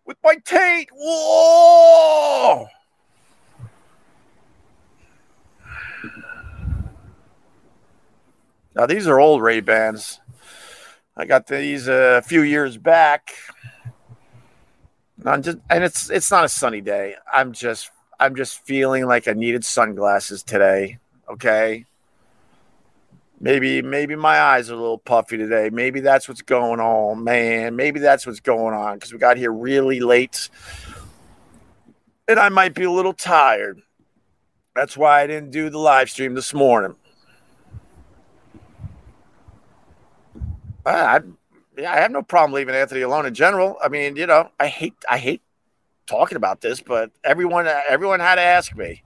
[0.04, 0.88] with my taint.
[0.92, 2.66] Whoa.
[8.74, 10.20] Now, these are old Ray Bans.
[11.16, 13.30] I got these a few years back.
[15.24, 17.14] I'm just, and it's it's not a sunny day.
[17.32, 20.98] I'm just I'm just feeling like I needed sunglasses today.
[21.28, 21.84] Okay.
[23.42, 25.70] Maybe maybe my eyes are a little puffy today.
[25.72, 27.74] Maybe that's what's going on, man.
[27.74, 30.50] Maybe that's what's going on because we got here really late.
[32.28, 33.80] And I might be a little tired.
[34.76, 36.96] That's why I didn't do the live stream this morning.
[40.84, 41.20] I,
[41.76, 43.76] yeah, I have no problem leaving Anthony alone in general.
[43.82, 45.42] I mean, you know, I hate I hate
[46.06, 49.02] talking about this, but everyone everyone had to ask me.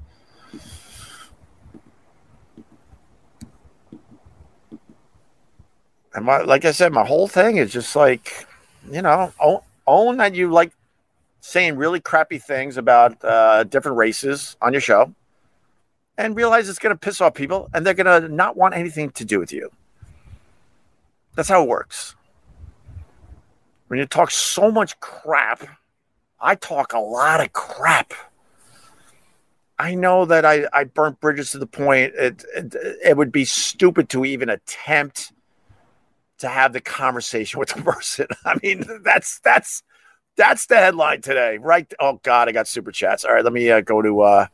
[6.14, 8.46] And my, like I said, my whole thing is just like,
[8.90, 10.72] you know, own, own that you like
[11.40, 15.12] saying really crappy things about uh, different races on your show
[16.16, 19.10] and realize it's going to piss off people and they're going to not want anything
[19.10, 19.70] to do with you.
[21.34, 22.14] That's how it works.
[23.88, 25.66] When you talk so much crap,
[26.40, 28.14] I talk a lot of crap.
[29.78, 32.74] I know that I, I burnt bridges to the point it, it,
[33.04, 35.32] it would be stupid to even attempt
[36.38, 38.26] to have the conversation with the person.
[38.44, 39.82] I mean, that's that's
[40.36, 41.92] that's the headline today, right?
[42.00, 43.24] Oh God, I got super chats.
[43.24, 44.46] All right, let me uh, go to uh,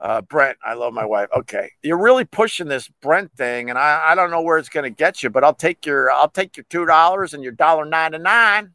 [0.00, 0.58] uh, Brent.
[0.64, 1.28] I love my wife.
[1.36, 4.84] Okay, you're really pushing this Brent thing, and I, I don't know where it's going
[4.84, 7.84] to get you, but I'll take your I'll take your two dollars and your dollar
[7.84, 8.72] ninety nine.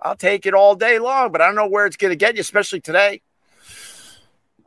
[0.00, 2.36] I'll take it all day long, but I don't know where it's going to get
[2.36, 3.20] you, especially today.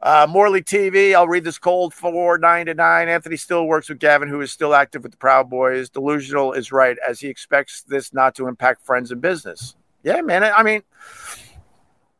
[0.02, 3.08] Uh, Morley TV, I'll read this cold four nine to nine.
[3.08, 5.90] Anthony still works with Gavin, who is still active with the Proud Boys.
[5.90, 9.76] Delusional is right, as he expects this not to impact friends and business.
[10.02, 10.44] Yeah, man.
[10.44, 10.82] I mean,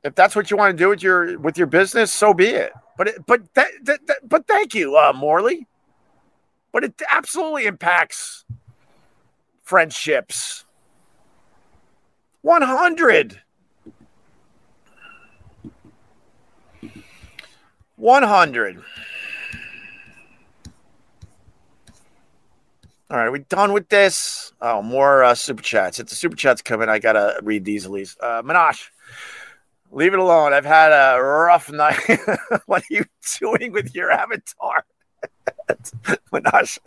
[0.04, 2.72] if that's what you want to do with your with your business, so be it.
[2.98, 5.66] But it, but that, but thank you, uh, Morley.
[6.72, 8.46] But it absolutely impacts
[9.64, 10.66] friendships.
[12.42, 13.42] One hundred.
[18.02, 18.82] 100.
[23.12, 24.54] All right, we done with this?
[24.60, 26.00] Oh, more uh, super chats.
[26.00, 28.18] If the super chats come in, I gotta read these at least.
[28.20, 28.90] Uh, Minash,
[29.92, 30.52] leave it alone.
[30.52, 32.00] I've had a rough night.
[32.66, 33.06] what are you
[33.40, 34.84] doing with your avatar?
[36.34, 36.80] Minash,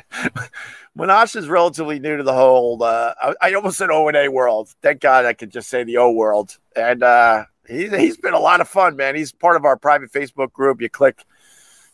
[0.99, 2.83] Minash is relatively new to the whole.
[2.83, 4.75] Uh, I, I, almost said O and A world.
[4.83, 6.59] Thank God I could just say the O world.
[6.75, 9.15] And uh, he's, he's been a lot of fun, man.
[9.15, 10.81] He's part of our private Facebook group.
[10.81, 11.25] You click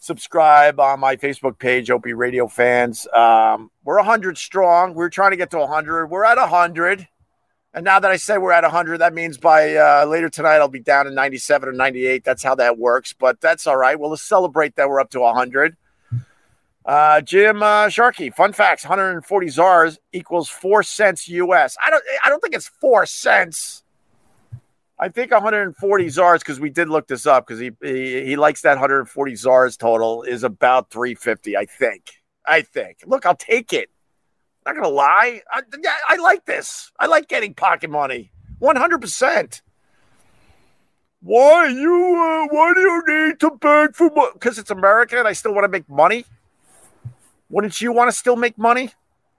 [0.01, 3.07] subscribe on my Facebook page, Opie Radio fans.
[3.15, 4.95] Um, we're 100 strong.
[4.95, 6.07] We're trying to get to 100.
[6.07, 7.07] We're at 100.
[7.73, 10.69] And now that I say we're at 100, that means by uh, later tonight, I'll
[10.69, 12.25] be down to 97 or 98.
[12.25, 13.13] That's how that works.
[13.13, 13.99] But that's all right.
[13.99, 15.77] We'll celebrate that we're up to 100.
[16.85, 21.77] Uh, Jim uh, Sharkey, fun facts: 140 czars equals four cents US.
[21.85, 23.85] I don't, I don't think it's four cents.
[25.03, 28.61] I think 140 czars because we did look this up because he, he he likes
[28.63, 31.57] that 140 czars total is about 350.
[31.57, 32.11] I think.
[32.47, 32.99] I think.
[33.07, 33.89] Look, I'll take it.
[34.67, 35.41] I'm not gonna lie.
[35.51, 35.63] I,
[36.07, 36.93] I like this.
[37.01, 38.31] I like getting pocket money.
[38.59, 39.01] 100.
[39.01, 39.63] percent
[41.23, 41.95] Why you?
[41.95, 44.33] Uh, why do you need to beg for money?
[44.35, 46.27] Because it's America and I still want to make money.
[47.49, 48.91] Wouldn't you want to still make money?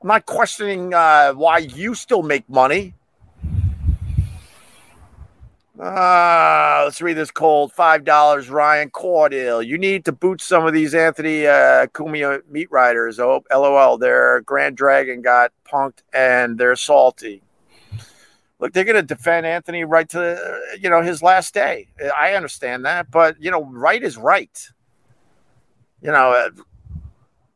[0.01, 2.95] I'm not questioning uh, why you still make money.
[5.79, 7.71] Ah, let's read this cold.
[7.71, 9.65] Five dollars, Ryan Cordell.
[9.65, 13.19] You need to boot some of these Anthony uh, Cumia meat riders.
[13.19, 13.97] Oh, lol.
[13.97, 17.41] Their Grand Dragon got punked and they're salty.
[18.59, 21.87] Look, they're going to defend Anthony right to you know his last day.
[22.17, 24.69] I understand that, but you know, right is right.
[26.01, 26.49] You know, uh,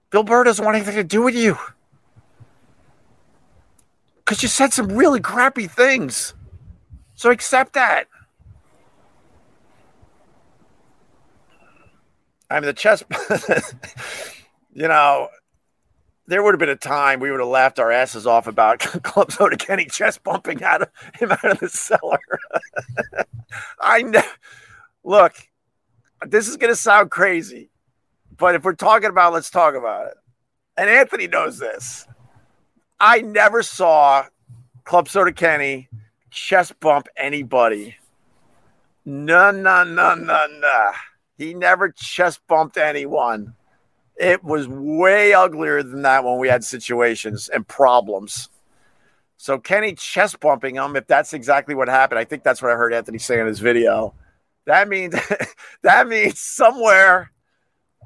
[0.09, 1.57] Bill Burr doesn't want anything to do with you
[4.19, 6.33] because you said some really crappy things.
[7.15, 8.07] So accept that.
[12.55, 13.03] I mean, the chess,
[14.73, 15.27] you know,
[16.25, 19.29] there would have been a time we would have laughed our asses off about Club
[19.29, 20.89] Soda Kenny chest bumping out of
[21.19, 22.21] him out of the cellar.
[23.81, 24.21] I know.
[25.03, 25.33] Look,
[26.25, 27.71] this is going to sound crazy,
[28.37, 30.13] but if we're talking about, let's talk about it.
[30.77, 32.07] And Anthony knows this.
[33.01, 34.27] I never saw
[34.85, 35.89] Club Soda Kenny
[36.31, 37.97] chest bump anybody.
[39.03, 40.91] No, no, no, no, no.
[41.37, 43.55] He never chest bumped anyone.
[44.15, 48.49] It was way uglier than that when we had situations and problems.
[49.37, 52.75] So Kenny chest bumping him, if that's exactly what happened, I think that's what I
[52.75, 54.13] heard Anthony say in his video.
[54.65, 55.15] That means
[55.81, 57.31] that means somewhere,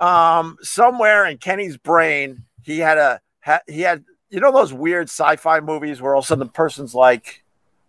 [0.02, 3.22] um, somewhere in Kenny's brain, he had a
[3.68, 6.96] he had you know those weird sci-fi movies where all of a sudden the person's
[6.96, 7.44] like,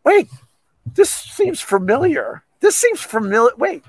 [0.04, 0.28] "Wait,
[0.94, 2.44] this seems familiar.
[2.60, 3.54] This seems familiar.
[3.56, 3.84] Wait,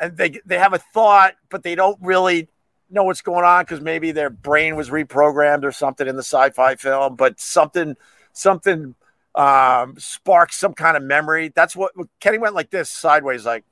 [0.00, 2.48] and they they have a thought, but they don't really
[2.88, 6.74] know what's going on because maybe their brain was reprogrammed or something in the sci-fi
[6.74, 7.96] film, but something
[8.32, 8.94] something
[9.34, 11.52] um, sparks some kind of memory.
[11.54, 13.64] That's what Kenny went like this sideways, like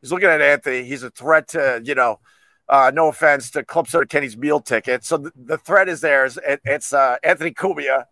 [0.00, 0.84] he's looking at Anthony.
[0.84, 2.20] He's a threat to you know.
[2.68, 5.04] Uh, no offense to Club Soda Kenny's meal ticket.
[5.04, 6.26] So the, the threat is there.
[6.26, 8.06] It, it's uh, Anthony Cumia,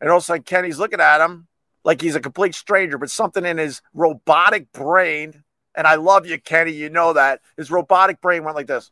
[0.00, 1.48] and also Kenny's looking at him
[1.82, 5.42] like he's a complete stranger, but something in his robotic brain
[5.78, 6.72] and I love you, Kenny.
[6.72, 7.40] You know that.
[7.56, 8.90] His robotic brain went like this.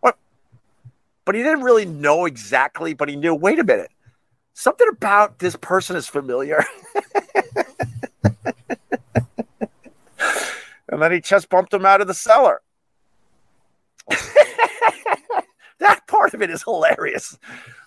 [0.00, 0.18] What?
[1.24, 3.90] But he didn't really know exactly, but he knew, wait a minute.
[4.52, 6.62] Something about this person is familiar.
[10.90, 12.60] and then he chest bumped him out of the cellar.
[15.78, 17.38] that part of it is hilarious.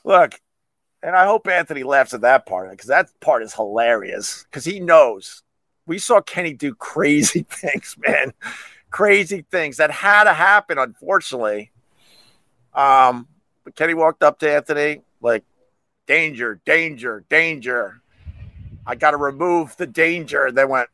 [0.04, 0.41] Look,
[1.04, 4.80] and I hope Anthony laughs at that part because that part is hilarious because he
[4.80, 5.43] knows
[5.86, 8.33] we saw Kenny do crazy things, man.
[8.89, 11.71] Crazy things that had to happen, unfortunately.
[12.73, 13.27] Um,
[13.63, 15.43] but Kenny walked up to Anthony like,
[16.07, 18.01] danger, danger, danger.
[18.86, 20.45] I got to remove the danger.
[20.45, 20.89] And then went,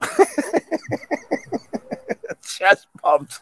[2.46, 3.40] chest pumped.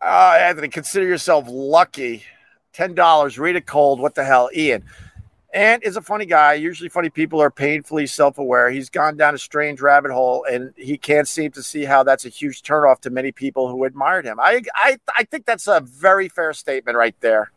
[0.00, 2.22] Uh, Anthony, consider yourself lucky.
[2.74, 3.38] $10.
[3.38, 4.00] Read it cold.
[4.00, 4.50] What the hell?
[4.54, 4.84] Ian.
[5.54, 6.54] And is a funny guy.
[6.54, 8.70] Usually, funny people are painfully self aware.
[8.70, 12.26] He's gone down a strange rabbit hole, and he can't seem to see how that's
[12.26, 14.38] a huge turnoff to many people who admired him.
[14.38, 17.50] I, I, I think that's a very fair statement right there.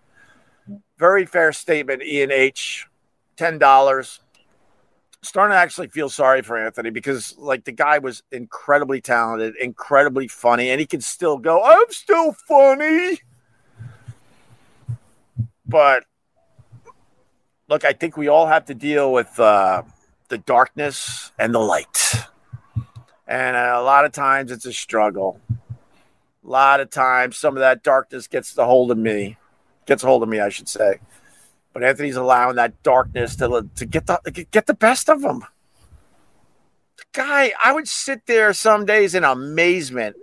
[0.98, 2.88] Very fair statement, Ian H.
[3.36, 4.20] $10.
[5.24, 10.30] Starting to actually feel sorry for Anthony because, like, the guy was incredibly talented, incredibly
[10.30, 13.20] funny, and he can still go, I'm still funny.
[15.66, 16.06] But
[17.72, 19.84] look, I think we all have to deal with uh,
[20.28, 22.15] the darkness and the light.
[23.26, 25.39] And a lot of times it's a struggle.
[25.49, 29.38] A lot of times some of that darkness gets the hold of me,
[29.86, 30.99] gets a hold of me, I should say.
[31.72, 35.45] But Anthony's allowing that darkness to, to get the get the best of him.
[36.97, 40.17] The guy, I would sit there some days in amazement.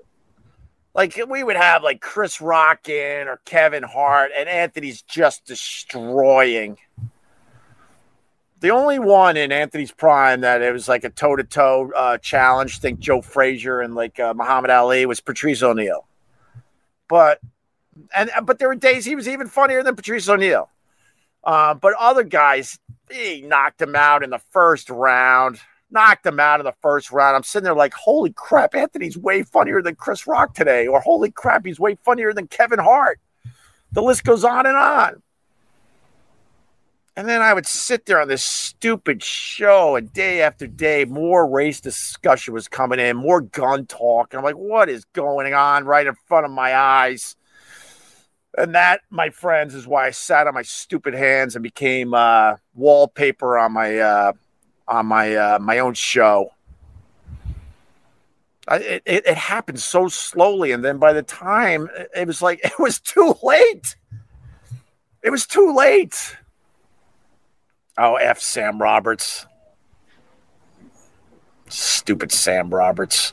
[0.94, 6.76] Like we would have like Chris Rock in or Kevin Hart, and Anthony's just destroying
[8.60, 12.80] the only one in Anthony's prime that it was like a toe to toe challenge,
[12.80, 16.06] think Joe Frazier and like uh, Muhammad Ali was Patrice O'Neal,
[17.08, 17.40] But
[18.16, 20.70] and but there were days he was even funnier than Patrice O'Neal.
[21.44, 22.78] Uh, but other guys,
[23.10, 25.60] he knocked him out in the first round.
[25.90, 27.34] Knocked him out in the first round.
[27.34, 31.30] I'm sitting there like, holy crap, Anthony's way funnier than Chris Rock today, or holy
[31.30, 33.20] crap, he's way funnier than Kevin Hart.
[33.92, 35.22] The list goes on and on.
[37.18, 41.50] And then I would sit there on this stupid show, and day after day, more
[41.50, 44.32] race discussion was coming in, more gun talk.
[44.32, 47.34] And I'm like, what is going on right in front of my eyes?
[48.56, 52.54] And that, my friends, is why I sat on my stupid hands and became uh,
[52.76, 54.32] wallpaper on my uh,
[54.86, 56.52] on my uh, my own show.
[58.68, 62.78] I, it, it happened so slowly, and then by the time it was like it
[62.78, 63.96] was too late.
[65.24, 66.36] It was too late.
[67.98, 69.44] Oh, F Sam Roberts.
[71.68, 73.32] Stupid Sam Roberts.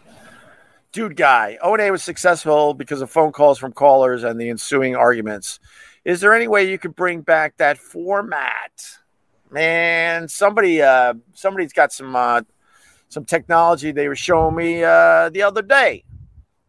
[0.91, 1.59] Dude guy.
[1.61, 5.59] O&A was successful because of phone calls from callers and the ensuing arguments.
[6.03, 8.71] Is there any way you could bring back that format?
[9.51, 12.41] Man, somebody uh somebody's got some uh
[13.09, 16.03] some technology they were showing me uh the other day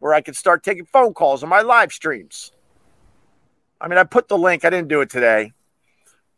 [0.00, 2.52] where I could start taking phone calls on my live streams.
[3.80, 5.52] I mean, I put the link, I didn't do it today.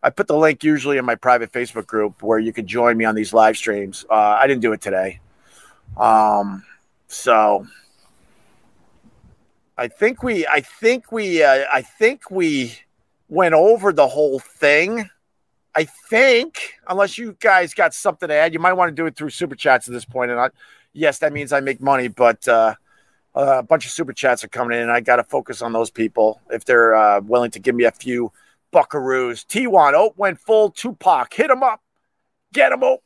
[0.02, 3.04] I put the link usually in my private Facebook group where you can join me
[3.04, 4.04] on these live streams.
[4.08, 5.20] Uh, I didn't do it today.
[5.96, 6.64] Um,
[7.08, 7.66] so
[9.76, 12.78] I think we, I think we, uh, I think we
[13.28, 15.08] went over the whole thing.
[15.74, 19.16] I think, unless you guys got something to add, you might want to do it
[19.16, 20.30] through super chats at this point.
[20.30, 20.50] And I,
[20.92, 22.74] yes, that means I make money, but uh,
[23.34, 25.90] a bunch of super chats are coming in, and I got to focus on those
[25.90, 28.32] people if they're uh, willing to give me a few
[28.72, 29.44] Buckaroos.
[29.46, 31.32] T1 Oat went full Tupac.
[31.32, 31.80] Hit him up.
[32.52, 33.00] Get him up.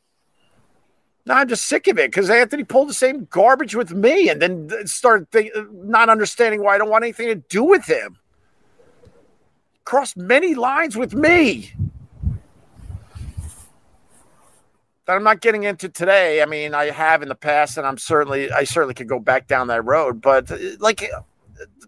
[1.25, 4.41] Now I'm just sick of it because Anthony pulled the same garbage with me and
[4.41, 8.17] then started think, uh, not understanding why I don't want anything to do with him.
[9.85, 11.73] Crossed many lines with me
[15.05, 16.41] that I'm not getting into today.
[16.41, 19.47] I mean, I have in the past, and I'm certainly, I certainly could go back
[19.47, 21.21] down that road, but uh, like uh,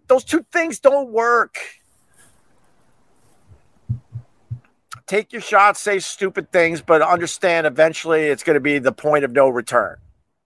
[0.07, 1.59] those two things don't work.
[5.08, 9.24] Take your shots, say stupid things, but understand eventually it's going to be the point
[9.24, 9.97] of no return.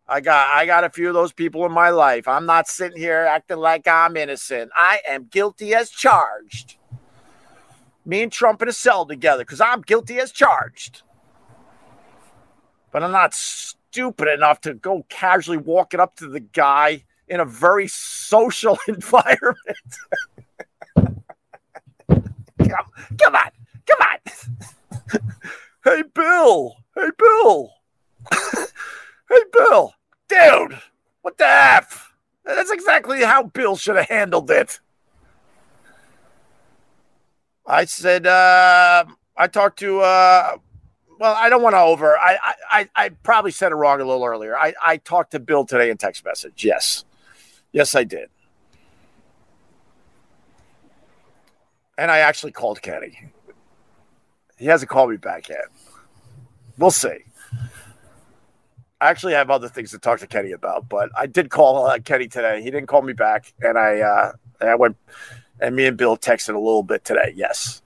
[0.08, 2.28] I got I got a few of those people in my life.
[2.28, 4.72] I'm not sitting here acting like I'm innocent.
[4.76, 6.78] I am guilty as charged.
[8.06, 11.04] Me and Trump in a cell together because I'm guilty as charged.
[12.92, 17.46] But I'm not stupid enough to go casually walking up to the guy in a
[17.46, 19.58] very social environment.
[20.98, 22.88] come,
[23.20, 23.52] come on.
[25.84, 26.76] hey, Bill.
[26.96, 27.72] Hey, Bill.
[29.30, 29.94] hey, Bill
[30.30, 30.80] dude,
[31.22, 32.14] what the F?
[32.46, 34.80] That's exactly how Bill should have handled it.
[37.66, 39.06] I said, uh,
[39.38, 40.58] I talked to, uh,
[41.20, 42.18] well, I don't want to over.
[42.18, 42.38] I,
[42.72, 44.58] I, I probably said it wrong a little earlier.
[44.58, 46.64] I, I talked to Bill today in text message.
[46.64, 47.06] Yes.
[47.72, 48.30] Yes, I did.
[51.98, 53.30] And I actually called Kenny.
[54.60, 55.66] He hasn't called me back yet.
[56.78, 57.20] We'll see.
[59.02, 62.00] I actually have other things to talk to Kenny about, but I did call uh,
[62.00, 62.62] Kenny today.
[62.62, 64.98] He didn't call me back, and I uh, I went
[65.62, 67.34] and me and Bill texted a little bit today.
[67.34, 67.82] Yes,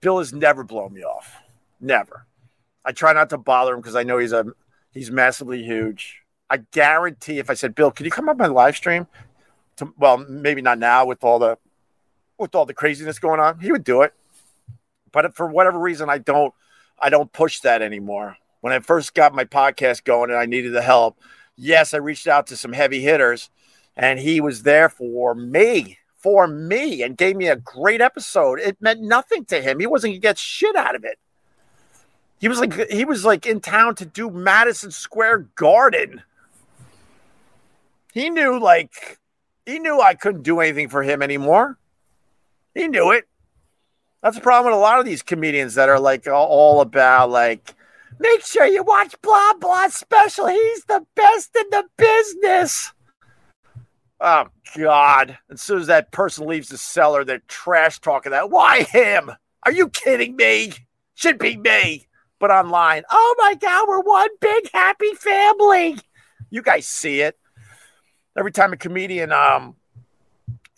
[0.00, 1.34] Bill has never blown me off,
[1.80, 2.24] never.
[2.84, 4.46] I try not to bother him because I know he's a
[4.92, 6.22] he's massively huge.
[6.48, 9.08] I guarantee if I said, Bill, can you come on my live stream?
[9.76, 11.58] To, well, maybe not now with all the
[12.38, 14.14] with all the craziness going on, he would do it.
[15.22, 16.54] But for whatever reason, I don't
[16.96, 20.72] I don't push that anymore when I first got my podcast going and I needed
[20.72, 21.18] the help,
[21.56, 23.50] yes, I reached out to some heavy hitters
[23.96, 28.60] and he was there for me, for me, and gave me a great episode.
[28.60, 29.80] It meant nothing to him.
[29.80, 31.18] He wasn't gonna get shit out of it.
[32.40, 36.22] He was like he was like in town to do Madison Square Garden.
[38.12, 39.18] He knew like
[39.66, 41.78] he knew I couldn't do anything for him anymore.
[42.74, 43.26] He knew it.
[44.22, 47.74] That's the problem with a lot of these comedians that are like all about like
[48.18, 50.48] Make sure you watch Blah Blah special.
[50.48, 52.92] He's the best in the business.
[54.20, 54.46] Oh
[54.76, 55.38] God!
[55.50, 58.50] As soon as that person leaves the cellar, they're trash talking that.
[58.50, 59.30] Why him?
[59.62, 60.72] Are you kidding me?
[61.14, 62.06] Should be me.
[62.40, 65.98] But online, oh my God, we're one big happy family.
[66.50, 67.38] You guys see it
[68.36, 69.76] every time a comedian um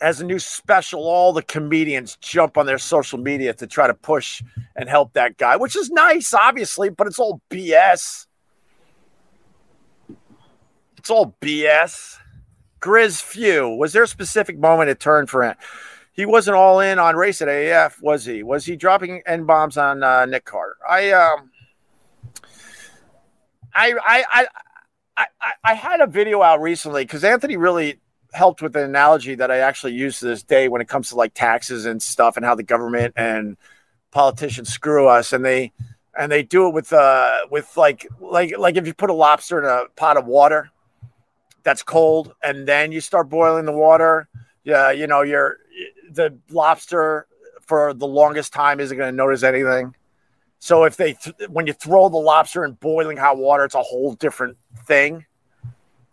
[0.01, 3.95] has a new special, all the comedians jump on their social media to try to
[3.95, 4.43] push
[4.77, 8.27] and help that guy, which is nice, obviously, but it's all BS.
[10.97, 12.17] It's all BS.
[12.81, 15.55] Grizz Few, was there a specific moment it turned for him?
[16.13, 18.43] He wasn't all in on race at AF, was he?
[18.43, 20.77] Was he dropping n bombs on uh, Nick Carter?
[20.89, 21.51] I um,
[23.75, 24.47] I I I
[25.17, 28.01] I, I had a video out recently because Anthony really
[28.33, 31.17] helped with an analogy that I actually use to this day when it comes to
[31.17, 33.57] like taxes and stuff and how the government and
[34.11, 35.73] politicians screw us and they
[36.19, 39.59] and they do it with uh with like like like if you put a lobster
[39.59, 40.71] in a pot of water
[41.63, 44.29] that's cold and then you start boiling the water
[44.65, 45.59] yeah you know you're
[46.11, 47.27] the lobster
[47.71, 49.95] for the longest time isn't going to notice anything.
[50.59, 53.83] So if they th- when you throw the lobster in boiling hot water it's a
[53.83, 54.57] whole different
[54.87, 55.25] thing.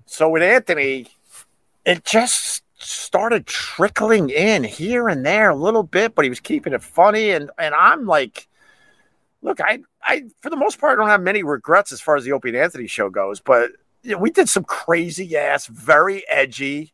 [0.06, 1.08] So with anthony
[1.88, 6.74] it just started trickling in here and there a little bit, but he was keeping
[6.74, 7.32] it funny.
[7.32, 8.48] And and I'm like,
[9.42, 12.26] look, I I for the most part I don't have many regrets as far as
[12.26, 13.72] the Opie and Anthony show goes, but
[14.04, 16.94] you know, we did some crazy ass, very edgy,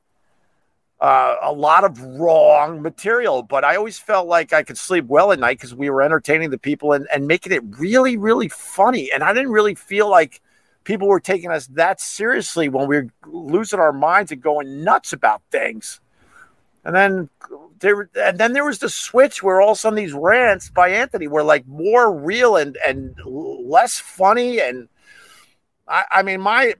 [1.02, 3.41] uh, a lot of wrong material.
[3.41, 6.52] But I always felt like I could sleep well at night because we were entertaining
[6.52, 9.12] the people and, and making it really, really funny.
[9.12, 10.39] And I didn't really feel like
[10.84, 15.13] people were taking us that seriously when we were losing our minds and going nuts
[15.13, 15.99] about things.
[16.86, 17.29] And then
[17.79, 20.89] there, and then there was the switch where all of a sudden these rants by
[20.89, 24.59] Anthony were like more real and and less funny.
[24.59, 24.89] And
[25.88, 26.75] I, I mean, my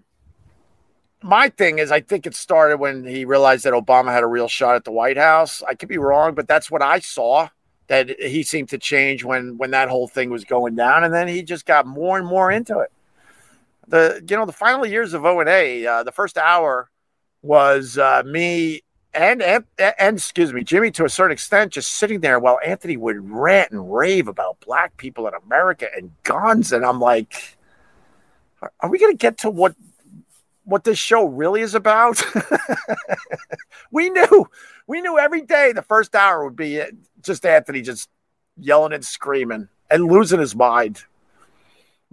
[1.22, 4.50] my thing is, I think it started when he realized that Obama had a real
[4.50, 5.64] shot at the White House.
[5.66, 7.48] I could be wrong, but that's what I saw.
[7.88, 11.30] That he seemed to change when when that whole thing was going down, and then
[11.30, 12.92] he just got more and more into it
[13.88, 16.90] the you know the final years of O and A, uh, the first hour
[17.42, 18.82] was uh, me
[19.14, 22.98] and, and and excuse me, Jimmy to a certain extent, just sitting there while Anthony
[22.98, 27.58] would rant and rave about black people in America and guns, and I'm like,
[28.80, 29.76] are we going to get to what
[30.66, 32.24] what this show really is about?
[33.92, 34.50] we knew,
[34.88, 36.82] we knew every day the first hour would be
[37.22, 38.10] just Anthony just
[38.58, 41.04] yelling and screaming and losing his mind.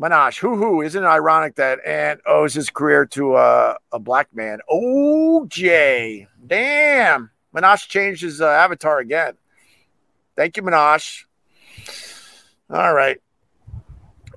[0.01, 4.35] Manash, hoo hoo, isn't it ironic that Ant owes his career to a, a black
[4.35, 4.61] man?
[4.73, 7.31] OJ, damn.
[7.55, 9.35] Manash changed his uh, avatar again.
[10.37, 11.25] Thank you, Manash.
[12.71, 13.19] All right.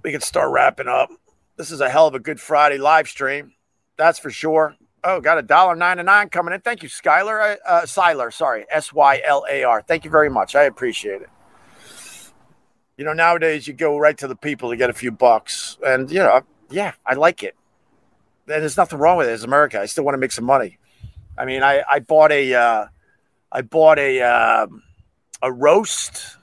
[0.04, 1.10] We can start wrapping up.
[1.56, 3.54] This is a hell of a good Friday live stream.
[3.96, 4.76] That's for sure.
[5.02, 6.62] Oh, got a dollar ninety nine coming in.
[6.62, 7.58] Thank you, Skylar.
[7.66, 9.82] Uh, Sylar, sorry, S Y L A R.
[9.82, 10.56] Thank you very much.
[10.56, 11.30] I appreciate it.
[12.98, 16.10] You know, nowadays you go right to the people to get a few bucks, and
[16.12, 17.56] you know, yeah, I like it.
[18.48, 19.32] And there's nothing wrong with it.
[19.32, 19.80] It's America.
[19.80, 20.78] I still want to make some money.
[21.38, 22.86] I mean, I I bought a uh,
[23.52, 24.84] I bought a um,
[25.42, 26.38] a roast,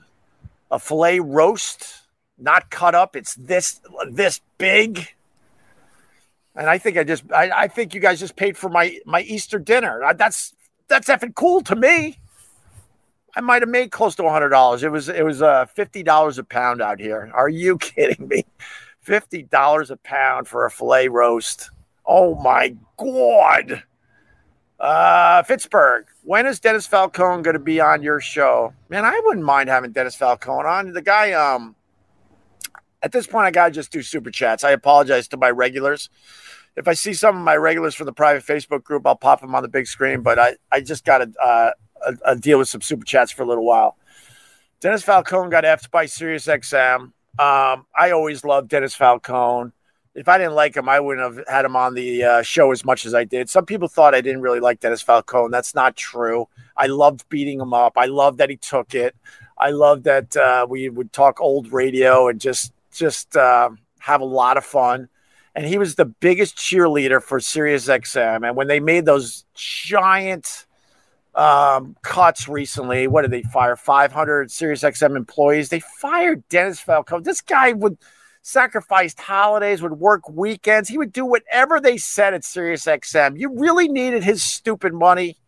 [0.71, 2.03] a fillet roast,
[2.39, 3.17] not cut up.
[3.17, 3.81] It's this
[4.11, 5.09] this big
[6.61, 9.23] and I think I just I, I think you guys just paid for my my
[9.23, 10.03] Easter dinner.
[10.15, 10.55] That's
[10.89, 12.19] that's effing cool to me.
[13.37, 14.83] I might have made close to hundred dollars.
[14.83, 17.31] It was it was uh fifty dollars a pound out here.
[17.35, 18.45] Are you kidding me?
[19.01, 21.71] Fifty dollars a pound for a fillet roast.
[22.07, 23.83] Oh my god.
[24.79, 26.07] Uh Pittsburgh.
[26.23, 28.73] When is Dennis Falcone going to be on your show?
[28.89, 30.93] Man, I wouldn't mind having Dennis Falcone on.
[30.93, 31.75] The guy, um,
[33.03, 34.63] at this point, I gotta just do super chats.
[34.63, 36.11] I apologize to my regulars.
[36.77, 39.55] If I see some of my regulars from the private Facebook group, I'll pop them
[39.55, 40.23] on the big screen.
[40.23, 41.71] But I, I just got to uh,
[42.25, 43.97] a, deal with some super chats for a little while.
[44.81, 47.13] Dennis Falcone got effed by SiriusXM.
[47.39, 49.73] Um, I always loved Dennis Falcone.
[50.15, 52.85] If I didn't like him, I wouldn't have had him on the uh, show as
[52.85, 53.49] much as I did.
[53.49, 55.51] Some people thought I didn't really like Dennis Falcone.
[55.53, 56.49] That's not true.
[56.77, 57.93] I loved beating him up.
[57.97, 59.15] I loved that he took it.
[59.57, 63.71] I loved that uh, we would talk old radio and just just uh,
[64.01, 65.09] have a lot of fun.
[65.55, 68.47] And he was the biggest cheerleader for SiriusXM.
[68.47, 70.67] And when they made those giant
[71.35, 73.77] um, cuts recently, what did they fire?
[73.77, 75.69] 500 SiriusXM employees.
[75.69, 77.23] They fired Dennis Falcone.
[77.23, 77.99] This guy would
[78.43, 80.89] sacrifice holidays, would work weekends.
[80.89, 83.39] He would do whatever they said at SiriusXM.
[83.39, 85.39] You really needed his stupid money.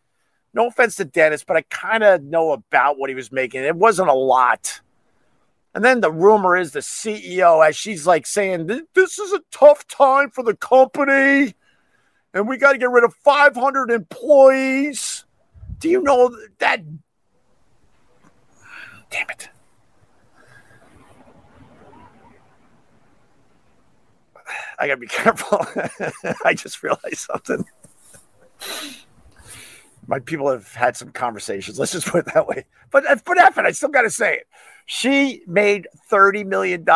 [0.55, 3.65] No offense to Dennis, but I kind of know about what he was making.
[3.65, 4.81] It wasn't a lot.
[5.75, 9.87] And then the rumor is the CEO, as she's like saying, this is a tough
[9.89, 11.55] time for the company
[12.35, 15.25] and we got to get rid of 500 employees.
[15.83, 16.85] Do you know that?
[19.11, 19.49] Damn it.
[24.79, 25.67] I got to be careful.
[26.45, 27.65] I just realized something.
[30.07, 31.81] My people have had some conversations.
[31.81, 32.65] Let's just put it that way.
[32.93, 34.47] But but it, I still got to say it.
[34.87, 36.87] She made $30 million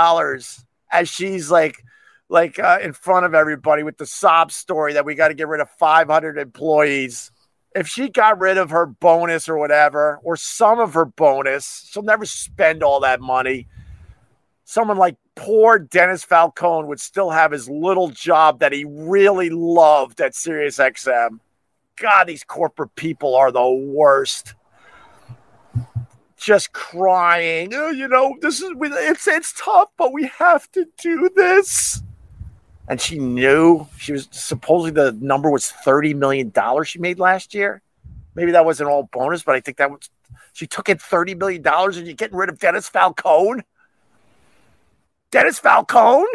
[0.93, 1.82] as she's like,
[2.28, 5.49] like uh, in front of everybody with the sob story that we got to get
[5.49, 7.32] rid of 500 employees.
[7.77, 12.03] If she got rid of her bonus or whatever, or some of her bonus, she'll
[12.03, 13.68] never spend all that money.
[14.64, 20.20] Someone like poor Dennis Falcone would still have his little job that he really loved
[20.20, 21.39] at SiriusXM.
[21.97, 24.55] God, these corporate people are the worst
[26.37, 27.74] just crying.
[27.74, 32.03] Oh, you know, this is it's it's tough, but we have to do this.
[32.89, 37.55] And she knew she was supposedly the number was thirty million dollars she made last
[37.55, 37.82] year.
[38.34, 40.09] Maybe that wasn't all bonus, but I think that was
[40.53, 43.62] she took in thirty million dollars, and you're getting rid of Dennis Falcone.
[45.30, 46.26] Dennis Falcone.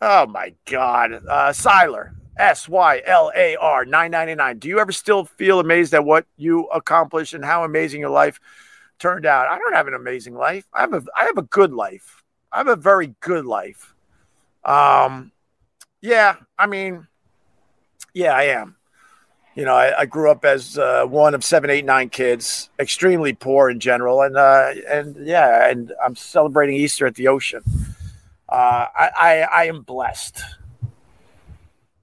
[0.00, 2.12] Oh my God, uh, Sylar.
[2.36, 4.58] S Y L A R 999.
[4.58, 8.40] Do you ever still feel amazed at what you accomplished and how amazing your life
[8.98, 9.48] turned out?
[9.48, 10.66] I don't have an amazing life.
[10.72, 12.22] I have a I have a good life.
[12.50, 13.91] I have a very good life.
[14.64, 15.32] Um
[16.02, 17.06] yeah, I mean,
[18.12, 18.76] yeah, I am.
[19.54, 23.34] You know, I, I grew up as uh, one of seven, eight, nine kids, extremely
[23.34, 27.62] poor in general, and uh, and yeah, and I'm celebrating Easter at the ocean.
[28.48, 30.42] Uh, I, I I am blessed.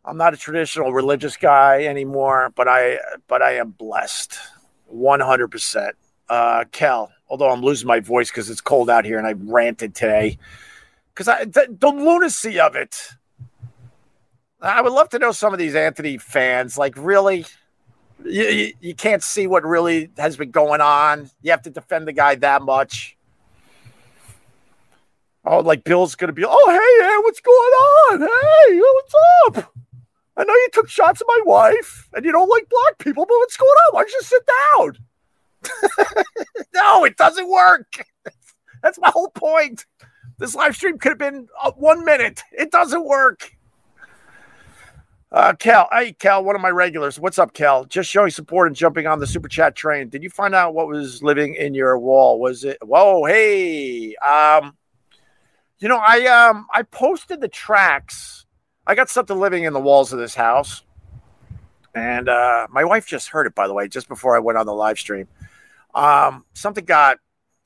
[0.05, 4.38] I'm not a traditional religious guy anymore, but I but I am blessed,
[4.86, 5.43] 100.
[5.43, 5.95] Uh, percent
[6.72, 10.38] Kel, although I'm losing my voice because it's cold out here and I ranted today
[11.20, 13.09] because I the, the lunacy of it.
[14.61, 16.78] I would love to know some of these Anthony fans.
[16.78, 17.45] Like, really,
[18.24, 21.30] you, you, you can't see what really has been going on.
[21.41, 23.17] You have to defend the guy that much.
[25.43, 28.22] Oh, like Bill's gonna be, oh hey, hey, what's going on?
[28.22, 29.13] Hey, what's
[29.47, 29.74] up?
[30.38, 33.38] I know you took shots at my wife and you don't like black people, but
[33.39, 33.93] what's going on?
[33.93, 36.24] Why don't you sit down?
[36.74, 38.05] no, it doesn't work.
[38.84, 39.86] That's my whole point.
[40.40, 42.42] This live stream could have been uh, one minute.
[42.52, 43.56] It doesn't work.
[45.32, 47.20] Uh, Cal, hey, Cal, one of my regulars.
[47.20, 47.86] What's up, Cal?
[47.86, 50.10] Just showing support and jumping on the super chat train.
[50.10, 52.40] Did you find out what was living in your wall?
[52.40, 52.78] Was it?
[52.82, 54.76] Whoa, hey, um,
[55.78, 58.40] you know, I um, I posted the tracks
[58.90, 60.82] I got something living in the walls of this house.
[61.94, 64.66] And uh, my wife just heard it, by the way, just before I went on
[64.66, 65.28] the live stream.
[65.94, 67.20] Um, something got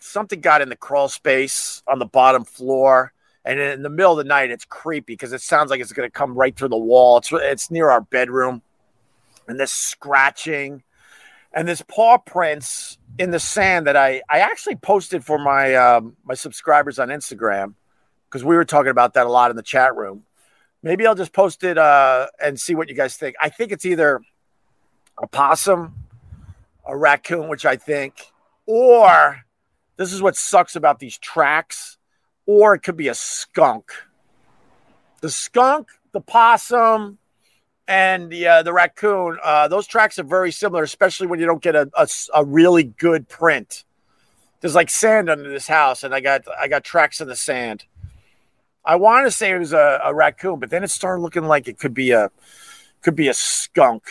[0.04, 3.14] something got in the crawl space on the bottom floor.
[3.46, 6.08] And in the middle of the night, it's creepy because it sounds like it's going
[6.08, 7.18] to come right through the wall.
[7.18, 8.62] It's, it's near our bedroom.
[9.48, 10.84] And this scratching
[11.54, 16.16] and this paw prints in the sand that I, I actually posted for my um,
[16.24, 17.76] my subscribers on Instagram
[18.30, 20.24] because we were talking about that a lot in the chat room.
[20.82, 23.36] Maybe I'll just post it uh, and see what you guys think.
[23.42, 24.22] I think it's either
[25.22, 25.94] a possum,
[26.88, 28.16] a raccoon, which I think,
[28.66, 29.44] or
[29.98, 31.98] this is what sucks about these tracks,
[32.46, 33.92] or it could be a skunk.
[35.22, 37.20] The skunk, the possum,
[37.88, 41.62] and the uh, the raccoon, uh, those tracks are very similar, especially when you don't
[41.62, 43.84] get a, a, a really good print.
[44.62, 47.86] There's like sand under this house, and I got I got tracks in the sand.
[48.86, 51.68] I want to say it was a, a raccoon, but then it started looking like
[51.68, 52.32] it could be a
[53.02, 54.04] could be a skunk.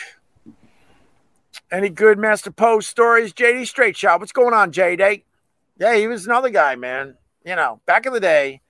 [1.70, 3.32] Any good Master Poe stories?
[3.32, 4.20] JD Straight Shot.
[4.20, 5.22] What's going on, JD?
[5.78, 7.16] Yeah, he was another guy, man.
[7.44, 8.60] You know, back in the day,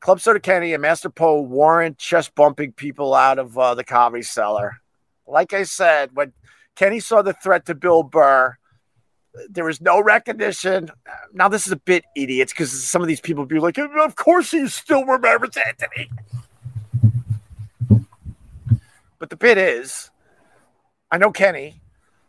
[0.00, 4.22] Club Soda Kenny and Master Poe weren't chest bumping people out of uh, the comedy
[4.22, 4.80] cellar.
[5.26, 6.32] Like I said, when
[6.74, 8.56] Kenny saw the threat to Bill Burr,
[9.48, 10.90] there was no recognition.
[11.32, 14.50] Now, this is a bit idiots because some of these people be like, of course
[14.50, 16.10] he still remembers Anthony.
[19.18, 20.10] But the bit is,
[21.10, 21.80] I know Kenny.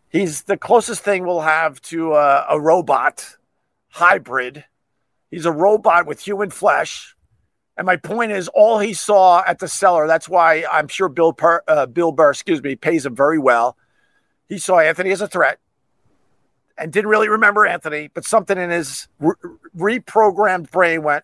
[0.10, 3.38] He's the closest thing we'll have to uh, a robot
[3.94, 4.66] hybrid.
[5.30, 7.16] He's a robot with human flesh.
[7.78, 10.08] And my point is, all he saw at the cellar.
[10.08, 13.78] That's why I'm sure Bill per, uh, Bill Burr, excuse me, pays him very well.
[14.50, 15.60] He saw Anthony as a threat
[16.78, 19.36] and didn't really remember Anthony, but something in his re-
[19.78, 21.24] reprogrammed brain went,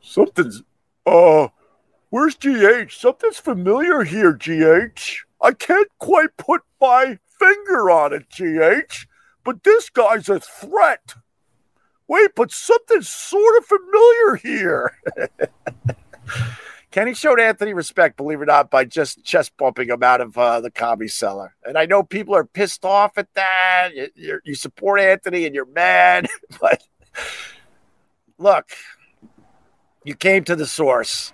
[0.00, 0.62] Something's,
[1.06, 1.48] uh,
[2.10, 2.92] where's GH?
[2.92, 5.24] Something's familiar here, GH.
[5.40, 9.06] I can't quite put my finger on it, GH,
[9.44, 11.14] but this guy's a threat.
[12.08, 14.98] Wait, but something's sort of familiar here.
[16.90, 20.38] Kenny showed Anthony respect, believe it or not, by just chest bumping him out of
[20.38, 21.56] uh, the comedy cellar.
[21.64, 23.90] And I know people are pissed off at that.
[24.14, 26.28] You, you support Anthony and you're mad,
[26.60, 26.84] but
[28.38, 28.70] look,
[30.04, 31.32] you came to the source.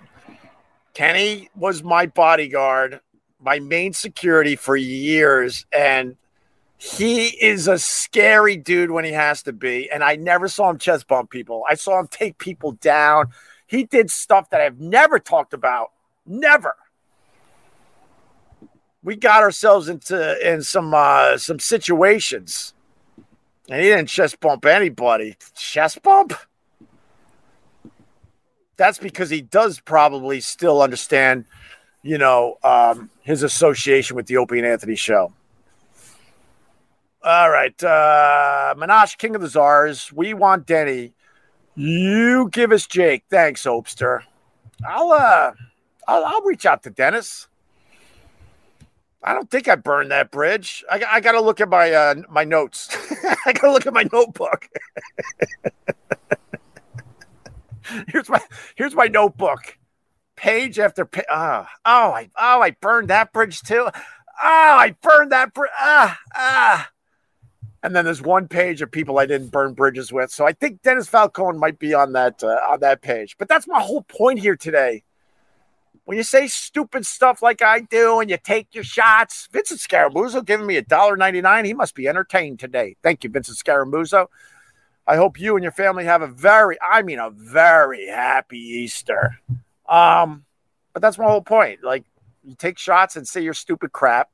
[0.95, 2.99] Kenny was my bodyguard,
[3.39, 6.15] my main security for years, and
[6.81, 9.87] he is a scary dude when he has to be.
[9.91, 11.63] And I never saw him chest bump people.
[11.69, 13.27] I saw him take people down.
[13.67, 15.91] He did stuff that I've never talked about.
[16.25, 16.75] Never.
[19.03, 22.73] We got ourselves into in some uh, some situations,
[23.69, 25.35] and he didn't chest bump anybody.
[25.55, 26.33] Chest bump.
[28.77, 31.45] That's because he does probably still understand,
[32.01, 35.31] you know, um, his association with the Opie and Anthony show.
[37.23, 40.11] All right, uh, Minash, King of the Czars.
[40.11, 41.13] We want Denny
[41.75, 43.23] you give us Jake.
[43.29, 44.21] Thanks, Opster.
[44.85, 45.51] I'll uh
[46.07, 47.47] I'll, I'll reach out to Dennis.
[49.23, 50.83] I don't think I burned that bridge.
[50.89, 52.89] I, I got to look at my uh, my notes.
[53.45, 54.67] I got to look at my notebook.
[58.07, 58.41] here's my
[58.75, 59.77] here's my notebook.
[60.35, 61.25] Page after page.
[61.31, 63.87] Oh, oh, I oh I burned that bridge too.
[63.87, 63.91] Oh,
[64.43, 65.71] I burned that bridge.
[65.79, 66.90] Ah, ah.
[67.83, 70.31] And then there's one page of people I didn't burn bridges with.
[70.31, 73.37] So I think Dennis Falcone might be on that uh, on that page.
[73.37, 75.03] But that's my whole point here today.
[76.05, 80.45] When you say stupid stuff like I do and you take your shots, Vincent Scaramuzzo
[80.45, 81.65] giving me a dollar ninety nine.
[81.65, 82.97] He must be entertained today.
[83.01, 84.27] Thank you, Vincent Scaramuzzo.
[85.07, 89.39] I hope you and your family have a very, I mean, a very happy Easter.
[89.89, 90.45] Um,
[90.93, 91.83] but that's my whole point.
[91.83, 92.05] Like,
[92.43, 94.29] you take shots and say your stupid crap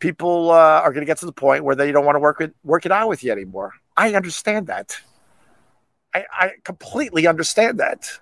[0.00, 2.40] people uh, are going to get to the point where they don't want to work
[2.40, 3.74] it work it out with you anymore.
[3.96, 4.96] I understand that.
[6.12, 8.18] I, I completely understand that.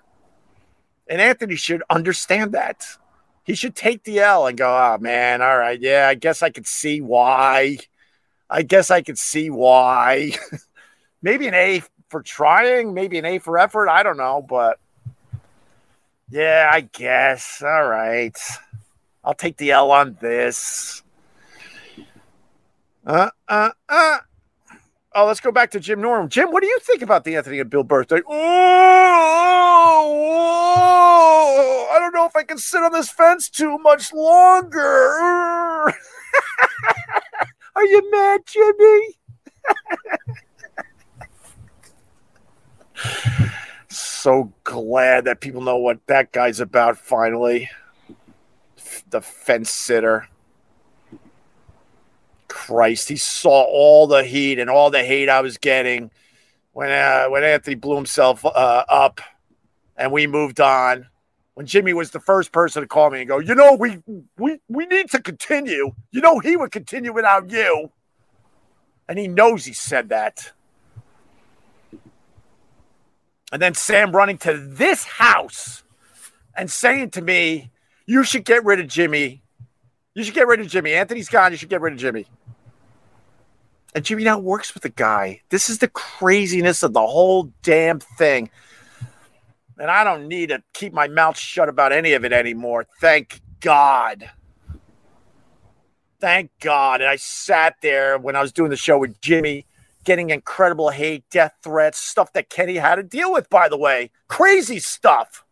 [1.07, 2.85] And Anthony should understand that.
[3.43, 6.51] He should take the L and go, oh man, all right, yeah, I guess I
[6.51, 7.79] could see why.
[8.47, 10.33] I guess I could see why.
[11.21, 13.89] maybe an A for trying, maybe an A for effort.
[13.89, 14.79] I don't know, but
[16.29, 17.63] yeah, I guess.
[17.65, 18.37] All right.
[19.23, 21.03] I'll take the L on this.
[23.05, 24.17] Uh, uh, uh.
[25.15, 26.29] Oh, let's go back to Jim Norm.
[26.29, 28.21] Jim, what do you think about the Anthony and Bill birthday?
[28.27, 28.33] Oh,
[30.77, 34.77] oh, I don't know if I can sit on this fence too much longer.
[37.75, 39.07] Are you mad, Jimmy?
[43.89, 47.69] so glad that people know what that guy's about finally.
[49.09, 50.27] The fence sitter
[52.69, 53.09] Christ.
[53.09, 56.11] He saw all the heat and all the hate I was getting
[56.71, 59.21] when uh, when Anthony blew himself uh, up
[59.97, 61.07] and we moved on.
[61.55, 63.97] When Jimmy was the first person to call me and go, you know, we
[64.37, 65.91] we we need to continue.
[66.11, 67.91] You know, he would continue without you.
[69.07, 70.51] And he knows he said that.
[73.51, 75.83] And then Sam running to this house
[76.55, 77.71] and saying to me,
[78.05, 79.41] You should get rid of Jimmy.
[80.13, 80.93] You should get rid of Jimmy.
[80.93, 81.51] Anthony's gone.
[81.51, 82.27] You should get rid of Jimmy.
[83.95, 85.41] And Jimmy now works with the guy.
[85.49, 88.49] This is the craziness of the whole damn thing.
[89.79, 92.85] And I don't need to keep my mouth shut about any of it anymore.
[92.99, 94.29] Thank God.
[96.19, 97.01] Thank God.
[97.01, 99.65] And I sat there when I was doing the show with Jimmy
[100.03, 104.11] getting incredible hate, death threats, stuff that Kenny had to deal with, by the way.
[104.27, 105.43] Crazy stuff.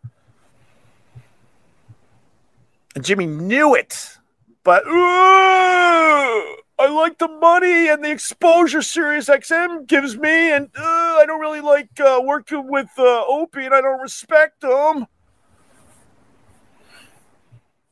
[2.95, 4.17] And Jimmy knew it.
[4.63, 10.81] But ooh, I like the money and the exposure Sirius XM gives me, and uh,
[10.81, 15.07] I don't really like uh, working with uh, Opie, and I don't respect him.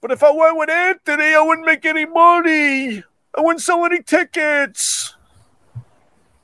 [0.02, 3.04] But if I went with Anthony, I wouldn't make any money.
[3.36, 5.16] I wouldn't sell any tickets.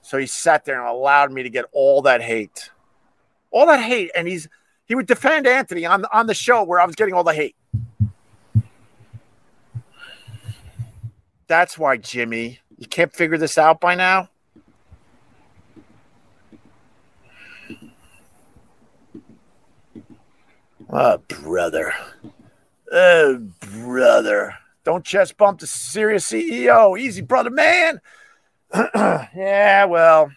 [0.01, 2.71] So he sat there and allowed me to get all that hate,
[3.51, 4.49] all that hate, and he's
[4.85, 7.55] he would defend Anthony on on the show where I was getting all the hate.
[11.51, 14.29] That's why, Jimmy, you can't figure this out by now.
[20.89, 21.93] Oh, brother.
[22.89, 24.55] Oh, brother.
[24.85, 26.97] Don't chest bump the Sirius CEO.
[26.97, 27.99] Easy, brother, man.
[28.73, 30.31] yeah, well.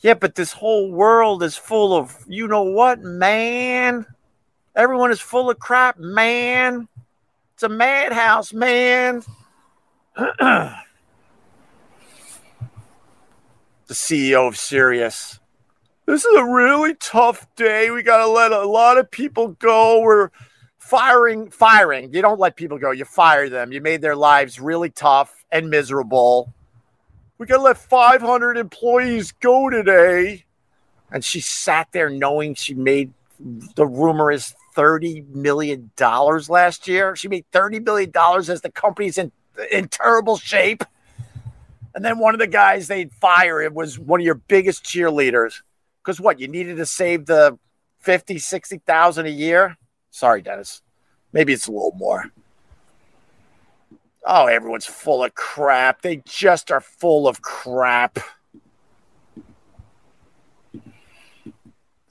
[0.00, 4.06] Yeah, but this whole world is full of, you know what, man?
[4.74, 6.88] Everyone is full of crap, man.
[7.62, 9.22] It's a madhouse, man.
[10.16, 10.74] the
[13.88, 15.38] CEO of Sirius.
[16.04, 17.92] This is a really tough day.
[17.92, 20.00] We got to let a lot of people go.
[20.00, 20.30] We're
[20.78, 22.12] firing, firing.
[22.12, 23.70] You don't let people go, you fire them.
[23.70, 26.52] You made their lives really tough and miserable.
[27.38, 30.46] We got to let 500 employees go today.
[31.12, 33.12] And she sat there knowing she made
[33.76, 37.16] the rumor is $30 million last year.
[37.16, 39.32] She made $30 million as the company's in,
[39.70, 40.84] in terrible shape.
[41.94, 45.62] And then one of the guys they'd fire it was one of your biggest cheerleaders.
[46.02, 46.40] Because what?
[46.40, 47.58] You needed to save the
[48.00, 49.76] 50, 60,000 a year?
[50.10, 50.82] Sorry, Dennis.
[51.32, 52.24] Maybe it's a little more.
[54.24, 56.02] Oh, everyone's full of crap.
[56.02, 58.18] They just are full of crap.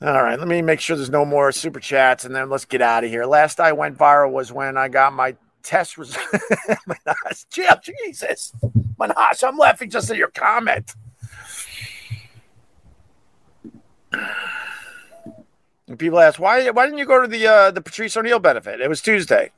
[0.03, 2.81] All right, let me make sure there's no more super chats and then let's get
[2.81, 3.25] out of here.
[3.25, 6.25] Last I went viral was when I got my test result.
[7.83, 8.51] Jesus.
[8.99, 10.95] Manash, I'm laughing just at your comment.
[15.87, 18.81] And people ask, why why didn't you go to the uh, the Patrice O'Neal benefit?
[18.81, 19.51] It was Tuesday.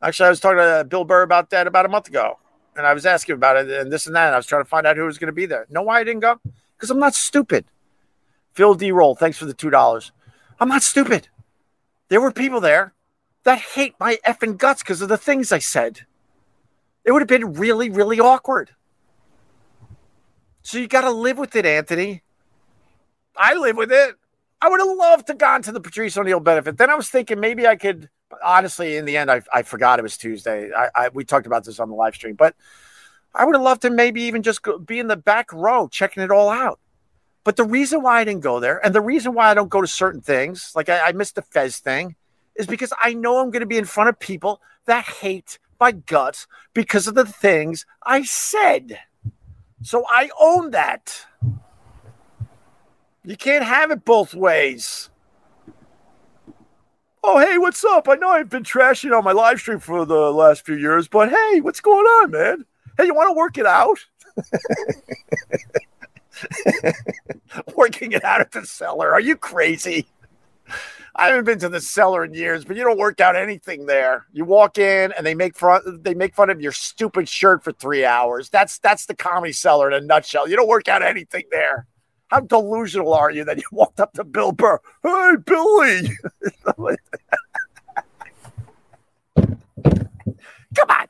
[0.00, 2.38] Actually, I was talking to Bill Burr about that about a month ago,
[2.76, 4.26] and I was asking about it and this and that.
[4.26, 5.66] And I was trying to find out who was going to be there.
[5.70, 6.38] Know why I didn't go?
[6.76, 7.64] Because I'm not stupid.
[8.56, 8.90] Phil D.
[8.90, 10.12] Roll, thanks for the two dollars.
[10.58, 11.28] I'm not stupid.
[12.08, 12.94] There were people there
[13.44, 16.00] that hate my effing guts because of the things I said.
[17.04, 18.70] It would have been really, really awkward.
[20.62, 22.22] So you got to live with it, Anthony.
[23.36, 24.16] I live with it.
[24.60, 26.78] I would have loved to gone to the Patrice O'Neal benefit.
[26.78, 28.08] Then I was thinking maybe I could
[28.42, 30.70] honestly, in the end, I, I forgot it was Tuesday.
[30.72, 32.56] I, I, we talked about this on the live stream, but
[33.34, 36.22] I would have loved to maybe even just go, be in the back row checking
[36.22, 36.80] it all out.
[37.46, 39.80] But the reason why I didn't go there, and the reason why I don't go
[39.80, 42.16] to certain things, like I, I missed the Fez thing,
[42.56, 45.92] is because I know I'm going to be in front of people that hate my
[45.92, 48.98] guts because of the things I said.
[49.80, 51.24] So I own that.
[53.24, 55.08] You can't have it both ways.
[57.22, 58.08] Oh, hey, what's up?
[58.08, 61.30] I know I've been trashing on my live stream for the last few years, but
[61.30, 62.64] hey, what's going on, man?
[62.98, 63.98] Hey, you want to work it out?
[68.36, 69.12] Out at the cellar.
[69.12, 70.06] Are you crazy?
[71.14, 74.26] I haven't been to the cellar in years, but you don't work out anything there.
[74.30, 77.72] You walk in and they make fun they make fun of your stupid shirt for
[77.72, 78.50] three hours.
[78.50, 80.50] That's that's the comedy cellar in a nutshell.
[80.50, 81.86] You don't work out anything there.
[82.28, 84.80] How delusional are you that you walked up to Bill Burr?
[85.02, 86.10] Hey, Billy.
[90.74, 91.06] Come on.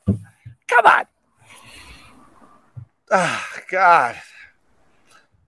[0.69, 1.03] Come on.
[3.11, 4.15] Oh, God.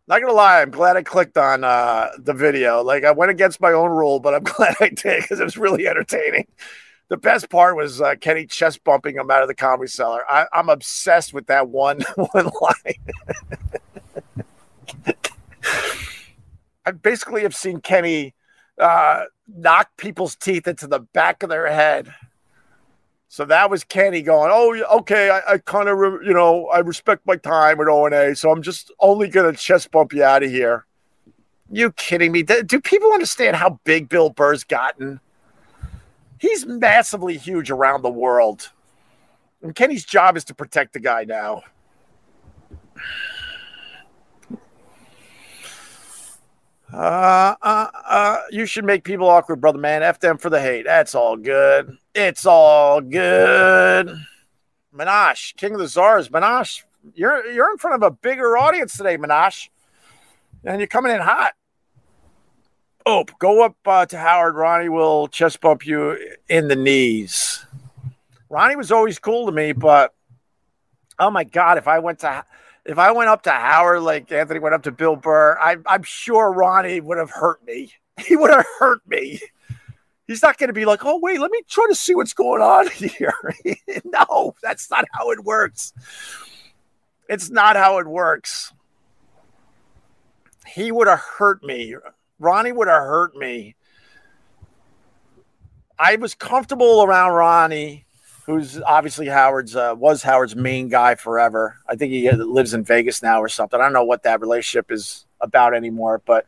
[0.09, 2.81] Not gonna lie, I'm glad I clicked on uh, the video.
[2.81, 5.55] Like I went against my own rule, but I'm glad I did because it was
[5.55, 6.47] really entertaining.
[7.09, 10.23] the best part was uh, Kenny chest bumping him out of the comedy cellar.
[10.27, 12.95] I, am obsessed with that one one line.
[16.87, 18.33] I basically have seen Kenny
[18.79, 22.11] uh, knock people's teeth into the back of their head.
[23.31, 26.79] So that was Kenny going, oh, okay, I, I kind of, re- you know, I
[26.79, 30.41] respect my time at O&A, so I'm just only going to chest bump you out
[30.41, 30.87] of here.
[31.71, 32.41] You kidding me?
[32.41, 35.19] Do, do people understand how big Bill Burr's gotten?
[36.39, 38.71] He's massively huge around the world.
[39.61, 41.61] And Kenny's job is to protect the guy now.
[46.91, 50.01] Uh, uh, uh, you should make people awkward, brother man.
[50.01, 50.85] F them for the hate.
[50.85, 51.97] That's all good.
[52.15, 54.15] It's all good.
[54.93, 56.29] Minash, King of the Czars.
[56.29, 56.83] Minash,
[57.13, 59.69] you're you're in front of a bigger audience today, Minash.
[60.63, 61.53] And you're coming in hot.
[63.05, 64.55] Oh, go up uh, to Howard.
[64.55, 66.17] Ronnie will chest bump you
[66.49, 67.65] in the knees.
[68.49, 70.13] Ronnie was always cool to me, but
[71.17, 72.43] oh my God, if I went to
[72.85, 76.03] if I went up to Howard like Anthony went up to Bill Burr, I, I'm
[76.03, 77.93] sure Ronnie would have hurt me.
[78.27, 79.39] He would have hurt me.
[80.27, 82.61] He's not going to be like, oh, wait, let me try to see what's going
[82.61, 83.33] on here.
[84.03, 85.93] no, that's not how it works.
[87.29, 88.73] It's not how it works.
[90.67, 91.95] He would have hurt me.
[92.39, 93.75] Ronnie would have hurt me.
[95.97, 98.05] I was comfortable around Ronnie
[98.49, 101.77] who's obviously Howard's uh, was Howard's main guy forever.
[101.87, 103.79] I think he lives in Vegas now or something.
[103.79, 106.47] I don't know what that relationship is about anymore, but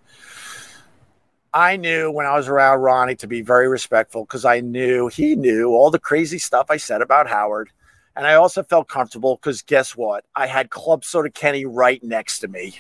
[1.54, 5.36] I knew when I was around Ronnie to be very respectful because I knew he
[5.36, 7.70] knew all the crazy stuff I said about Howard.
[8.16, 10.26] And I also felt comfortable because guess what?
[10.36, 12.80] I had Club Soda Kenny right next to me.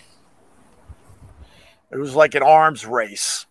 [1.91, 3.45] It was like an arms race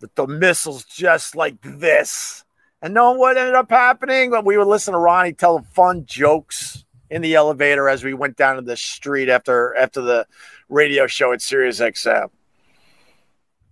[0.00, 2.44] with the missiles just like this.
[2.80, 4.30] And knowing what ended up happening?
[4.30, 8.36] When we would listen to Ronnie tell fun jokes in the elevator as we went
[8.36, 10.26] down to the street after after the
[10.68, 12.30] radio show at Sirius XM.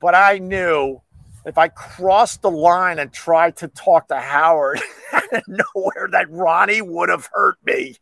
[0.00, 1.00] But I knew
[1.44, 4.80] if I crossed the line and tried to talk to Howard
[5.46, 7.96] nowhere, that Ronnie would have hurt me.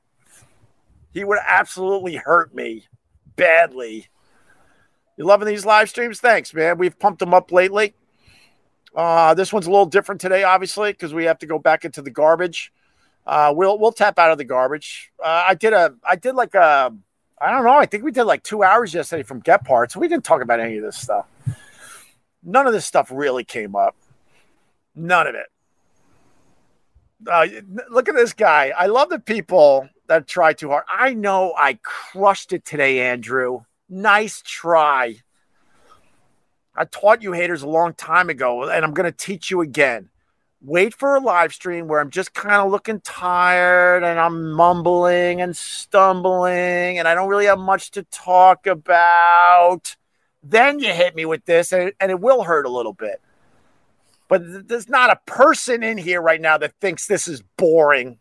[1.12, 2.86] He would absolutely hurt me
[3.36, 4.08] badly.
[5.16, 6.20] You loving these live streams?
[6.20, 6.78] Thanks, man.
[6.78, 7.94] We've pumped them up lately.
[8.94, 12.00] Uh, this one's a little different today, obviously, because we have to go back into
[12.00, 12.72] the garbage.
[13.26, 15.10] Uh, we'll we'll tap out of the garbage.
[15.22, 16.94] Uh, I did a I did like a
[17.40, 17.74] I don't know.
[17.74, 19.96] I think we did like two hours yesterday from Get Parts.
[19.96, 21.26] We didn't talk about any of this stuff.
[22.42, 23.96] None of this stuff really came up.
[24.94, 25.46] None of it.
[27.26, 27.46] Uh,
[27.90, 28.72] look at this guy.
[28.76, 30.84] I love the people that try too hard.
[30.88, 33.60] I know I crushed it today, Andrew.
[33.88, 35.16] Nice try.
[36.76, 40.10] I taught you haters a long time ago, and I'm going to teach you again.
[40.60, 45.42] Wait for a live stream where I'm just kind of looking tired and I'm mumbling
[45.42, 49.94] and stumbling and I don't really have much to talk about.
[50.42, 53.20] Then you hit me with this, and, and it will hurt a little bit.
[54.28, 58.18] But th- there's not a person in here right now that thinks this is boring.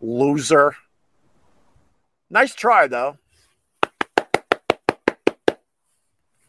[0.00, 0.76] Loser.
[2.28, 3.16] Nice try, though.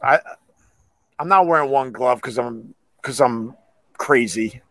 [0.01, 0.19] I
[1.19, 3.55] I'm not wearing one glove because I'm because I'm
[3.97, 4.61] crazy.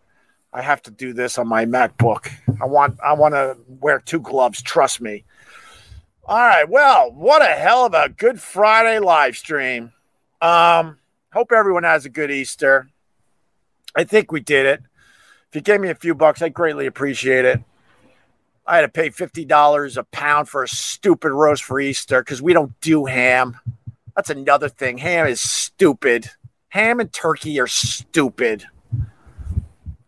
[0.52, 2.30] I have to do this on my MacBook.
[2.60, 4.62] I want I want to wear two gloves.
[4.62, 5.24] Trust me.
[6.24, 6.68] All right.
[6.68, 9.92] Well, what a hell of a good Friday live stream.
[10.40, 10.98] Um,
[11.32, 12.88] hope everyone has a good Easter.
[13.94, 14.82] I think we did it.
[15.48, 17.60] If you gave me a few bucks, I greatly appreciate it.
[18.66, 22.42] I had to pay fifty dollars a pound for a stupid roast for Easter because
[22.42, 23.58] we don't do ham.
[24.16, 24.96] That's another thing.
[24.98, 26.30] Ham is stupid.
[26.70, 28.64] Ham and turkey are stupid.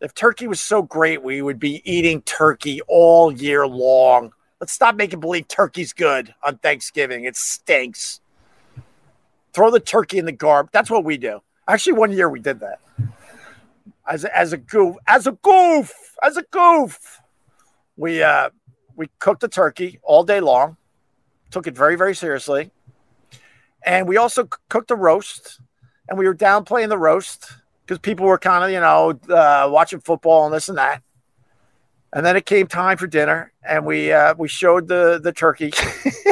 [0.00, 4.32] If turkey was so great, we would be eating turkey all year long.
[4.60, 7.24] Let's stop making believe turkey's good on Thanksgiving.
[7.24, 8.20] It stinks.
[9.52, 10.70] Throw the turkey in the garb.
[10.72, 11.40] That's what we do.
[11.66, 12.80] Actually, one year we did that.
[14.06, 15.92] As a, as a goof, as a goof,
[16.22, 17.20] as a goof.
[17.96, 18.50] We uh
[18.96, 20.78] we cooked the turkey all day long.
[21.50, 22.70] Took it very very seriously
[23.82, 25.60] and we also cooked a roast,
[26.08, 27.52] and we were downplaying the roast
[27.84, 31.02] because people were kind of, you know, uh, watching football and this and that.
[32.12, 35.72] And then it came time for dinner, and we uh, we showed the the turkey.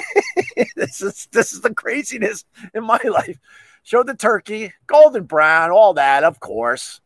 [0.76, 2.44] this is this is the craziness
[2.74, 3.38] in my life.
[3.82, 7.00] Showed the turkey, golden brown, all that, of course.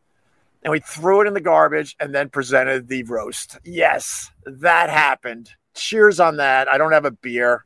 [0.63, 3.59] And we threw it in the garbage and then presented the roast.
[3.63, 5.51] Yes, that happened.
[5.73, 6.67] Cheers on that.
[6.67, 7.65] I don't have a beer.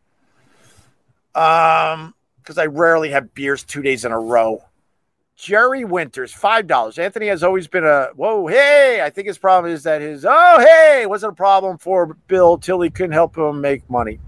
[1.34, 2.14] Um,
[2.46, 4.64] because I rarely have beers two days in a row.
[5.36, 7.00] Jerry Winters, five dollars.
[7.00, 9.02] Anthony has always been a whoa, hey.
[9.02, 12.80] I think his problem is that his oh hey wasn't a problem for Bill till
[12.82, 14.20] he couldn't help him make money.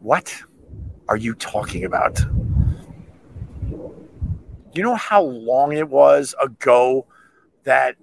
[0.00, 0.42] What
[1.08, 2.20] are you talking about?
[4.74, 7.06] You know how long it was ago
[7.64, 7.96] that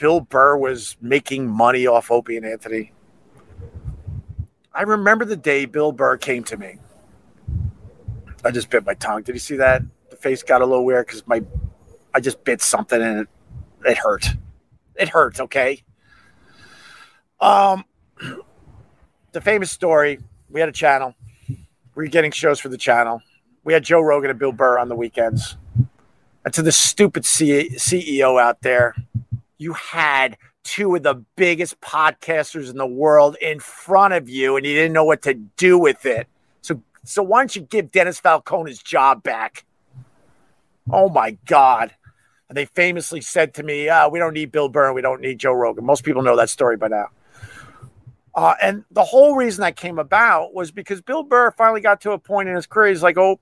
[0.00, 2.92] Bill Burr was making money off Opie and Anthony?
[4.72, 6.78] I remember the day Bill Burr came to me.
[8.42, 9.22] I just bit my tongue.
[9.22, 9.82] Did you see that?
[10.08, 11.42] The face got a little weird because my
[12.14, 13.28] I just bit something and it,
[13.84, 14.26] it hurt.
[14.96, 15.82] It hurt, okay?
[17.38, 17.84] Um
[19.32, 21.14] the famous story, we had a channel.
[21.46, 21.58] We
[21.94, 23.20] were getting shows for the channel.
[23.64, 25.58] We had Joe Rogan and Bill Burr on the weekends.
[26.42, 28.94] And to the stupid C- CEO out there,
[29.60, 34.64] you had two of the biggest podcasters in the world in front of you and
[34.64, 36.26] you didn't know what to do with it.
[36.62, 39.66] So so why don't you give Dennis Falcone his job back?
[40.90, 41.94] Oh my God.
[42.48, 45.38] And they famously said to me, uh, we don't need Bill Burr, we don't need
[45.38, 45.84] Joe Rogan.
[45.84, 47.08] Most people know that story by now.
[48.34, 52.12] Uh, and the whole reason that came about was because Bill Burr finally got to
[52.12, 52.88] a point in his career.
[52.88, 53.40] He's like, oh,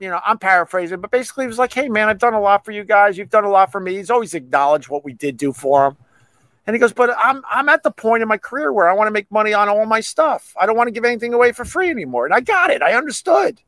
[0.00, 2.64] you know, I'm paraphrasing, but basically he was like, hey, man, I've done a lot
[2.64, 3.18] for you guys.
[3.18, 3.96] You've done a lot for me.
[3.96, 5.96] He's always acknowledged what we did do for him.
[6.66, 9.08] And he goes, but I'm I'm at the point in my career where I want
[9.08, 10.54] to make money on all my stuff.
[10.60, 12.26] I don't want to give anything away for free anymore.
[12.26, 12.82] And I got it.
[12.82, 13.60] I understood.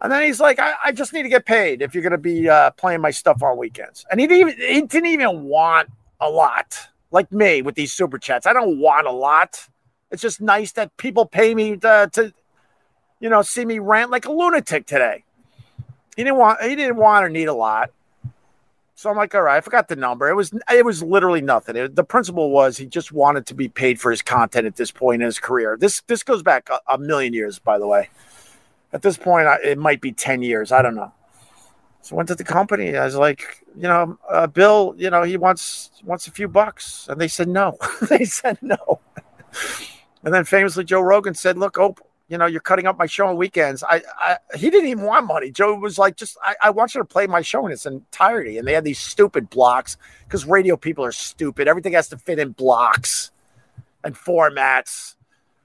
[0.00, 2.18] And then he's like, I, I just need to get paid if you're going to
[2.18, 4.04] be uh, playing my stuff on weekends.
[4.10, 8.18] And he didn't even, he didn't even want a lot like me with these super
[8.18, 8.46] chats.
[8.46, 9.68] I don't want a lot.
[10.10, 12.32] It's just nice that people pay me to, to
[13.22, 15.24] you know, see me rant like a lunatic today.
[16.16, 17.90] He didn't want he didn't want or need a lot.
[18.96, 20.28] So I'm like, all right, I forgot the number.
[20.28, 21.76] It was it was literally nothing.
[21.76, 24.90] It, the principle was he just wanted to be paid for his content at this
[24.90, 25.76] point in his career.
[25.80, 28.10] This this goes back a, a million years, by the way.
[28.92, 30.72] At this point, I, it might be ten years.
[30.72, 31.12] I don't know.
[32.02, 32.96] So I went to the company.
[32.96, 37.06] I was like, you know, uh, Bill, you know, he wants wants a few bucks,
[37.08, 37.78] and they said no.
[38.08, 39.00] they said no.
[40.24, 41.94] and then famously, Joe Rogan said, "Look, oh,
[42.32, 45.26] you know, you're cutting up my show on weekends." I, I he didn't even want
[45.26, 45.52] money.
[45.52, 48.58] Joe was like, "Just, I, I want you to play my show in its entirety."
[48.58, 51.68] And they had these stupid blocks because radio people are stupid.
[51.68, 53.30] Everything has to fit in blocks
[54.02, 55.14] and formats.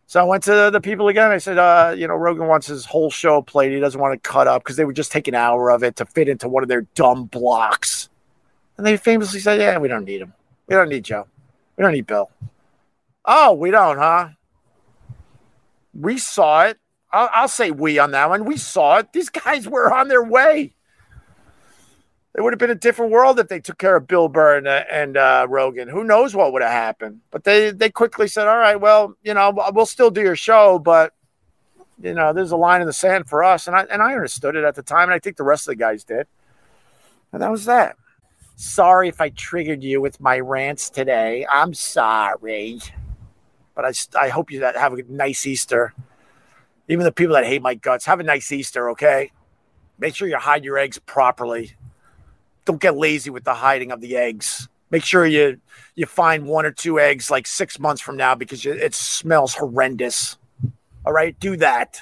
[0.10, 1.32] So I went to the people again.
[1.32, 3.74] I said, uh, you know, Rogan wants his whole show played.
[3.74, 5.98] He doesn't want to cut up because they would just take an hour of it
[5.98, 8.08] to fit into one of their dumb blocks.
[8.78, 10.34] And they famously said, yeah, we don't need him.
[10.68, 11.28] We don't need Joe.
[11.76, 12.32] We don't need Bill.
[13.26, 14.30] Oh, we don't, huh?
[16.00, 16.78] We saw it.
[17.12, 18.46] I'll, I'll say we on that one.
[18.46, 19.14] We saw it.
[19.14, 20.74] These guys were on their way.
[22.36, 24.68] It would have been a different world if they took care of Bill Burr and,
[24.68, 25.88] uh, and uh, Rogan.
[25.88, 27.22] Who knows what would have happened?
[27.32, 30.78] But they they quickly said, "All right, well, you know, we'll still do your show,
[30.78, 31.14] but
[32.00, 34.56] you know, there's a line in the sand for us." And I and I understood
[34.56, 36.28] it at the time, and I think the rest of the guys did.
[37.34, 37.96] And that was that.
[38.56, 41.48] Sorry if I triggered you with my rants today.
[41.50, 42.80] I'm sorry,
[43.78, 45.94] but I I hope you have a nice Easter.
[46.90, 49.32] Even the people that hate my guts, have a nice Easter, okay?
[49.98, 51.78] Make sure you hide your eggs properly
[52.68, 54.68] don't get lazy with the hiding of the eggs.
[54.92, 55.60] Make sure you
[55.96, 60.38] you find one or two eggs like six months from now because it smells horrendous.
[61.06, 62.02] All right, do that.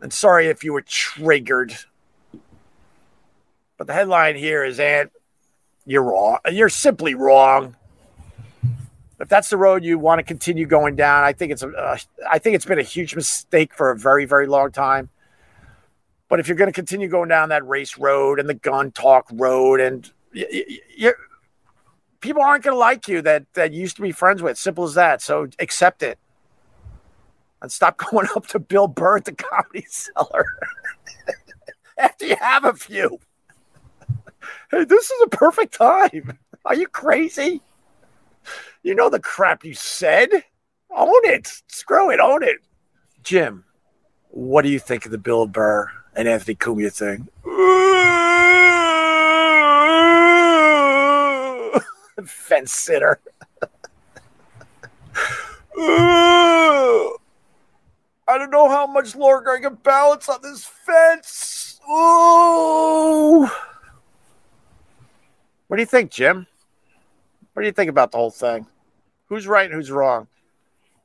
[0.00, 1.76] And sorry if you were triggered.
[3.76, 5.12] But the headline here is Ant,
[5.86, 6.38] you're wrong.
[6.50, 7.76] You're simply wrong.
[9.20, 11.98] If that's the road you want to continue going down, I think it's a, uh,
[12.28, 15.10] I think it's been a huge mistake for a very, very long time.
[16.28, 19.26] But if you're going to continue going down that race road and the gun talk
[19.32, 20.10] road, and
[22.20, 24.56] people aren't going to like you that that you used to be friends with.
[24.56, 25.20] Simple as that.
[25.20, 26.18] So accept it
[27.60, 30.46] and stop going up to Bill Burr at the Comedy Cellar
[31.98, 33.18] after you have a few.
[34.70, 36.38] Hey, this is a perfect time.
[36.64, 37.60] Are you crazy?
[38.82, 40.30] You know the crap you said.
[40.90, 41.62] Own it.
[41.68, 42.20] Screw it.
[42.20, 42.58] Own it.
[43.22, 43.64] Jim,
[44.28, 47.28] what do you think of the Bill Burr and Anthony Cumia thing.
[52.26, 53.18] Fence sitter.
[58.28, 61.80] I don't know how much longer I can balance on this fence.
[61.90, 63.48] Ooh.
[65.68, 66.46] What do you think, Jim?
[67.52, 68.66] What do you think about the whole thing?
[69.26, 70.28] Who's right and who's wrong?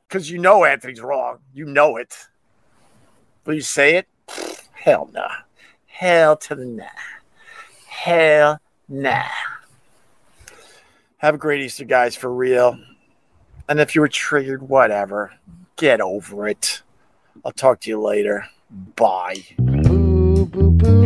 [0.07, 1.39] Because you know Anthony's wrong.
[1.53, 2.15] You know it.
[3.45, 4.07] Will you say it?
[4.73, 5.29] Hell nah.
[5.87, 6.85] Hell to the nah.
[7.87, 9.23] Hell nah.
[11.17, 12.77] Have a great Easter, guys, for real.
[13.67, 15.33] And if you were triggered, whatever.
[15.75, 16.83] Get over it.
[17.43, 18.45] I'll talk to you later.
[18.95, 19.43] Bye.
[19.57, 21.05] Boo, boo, boo.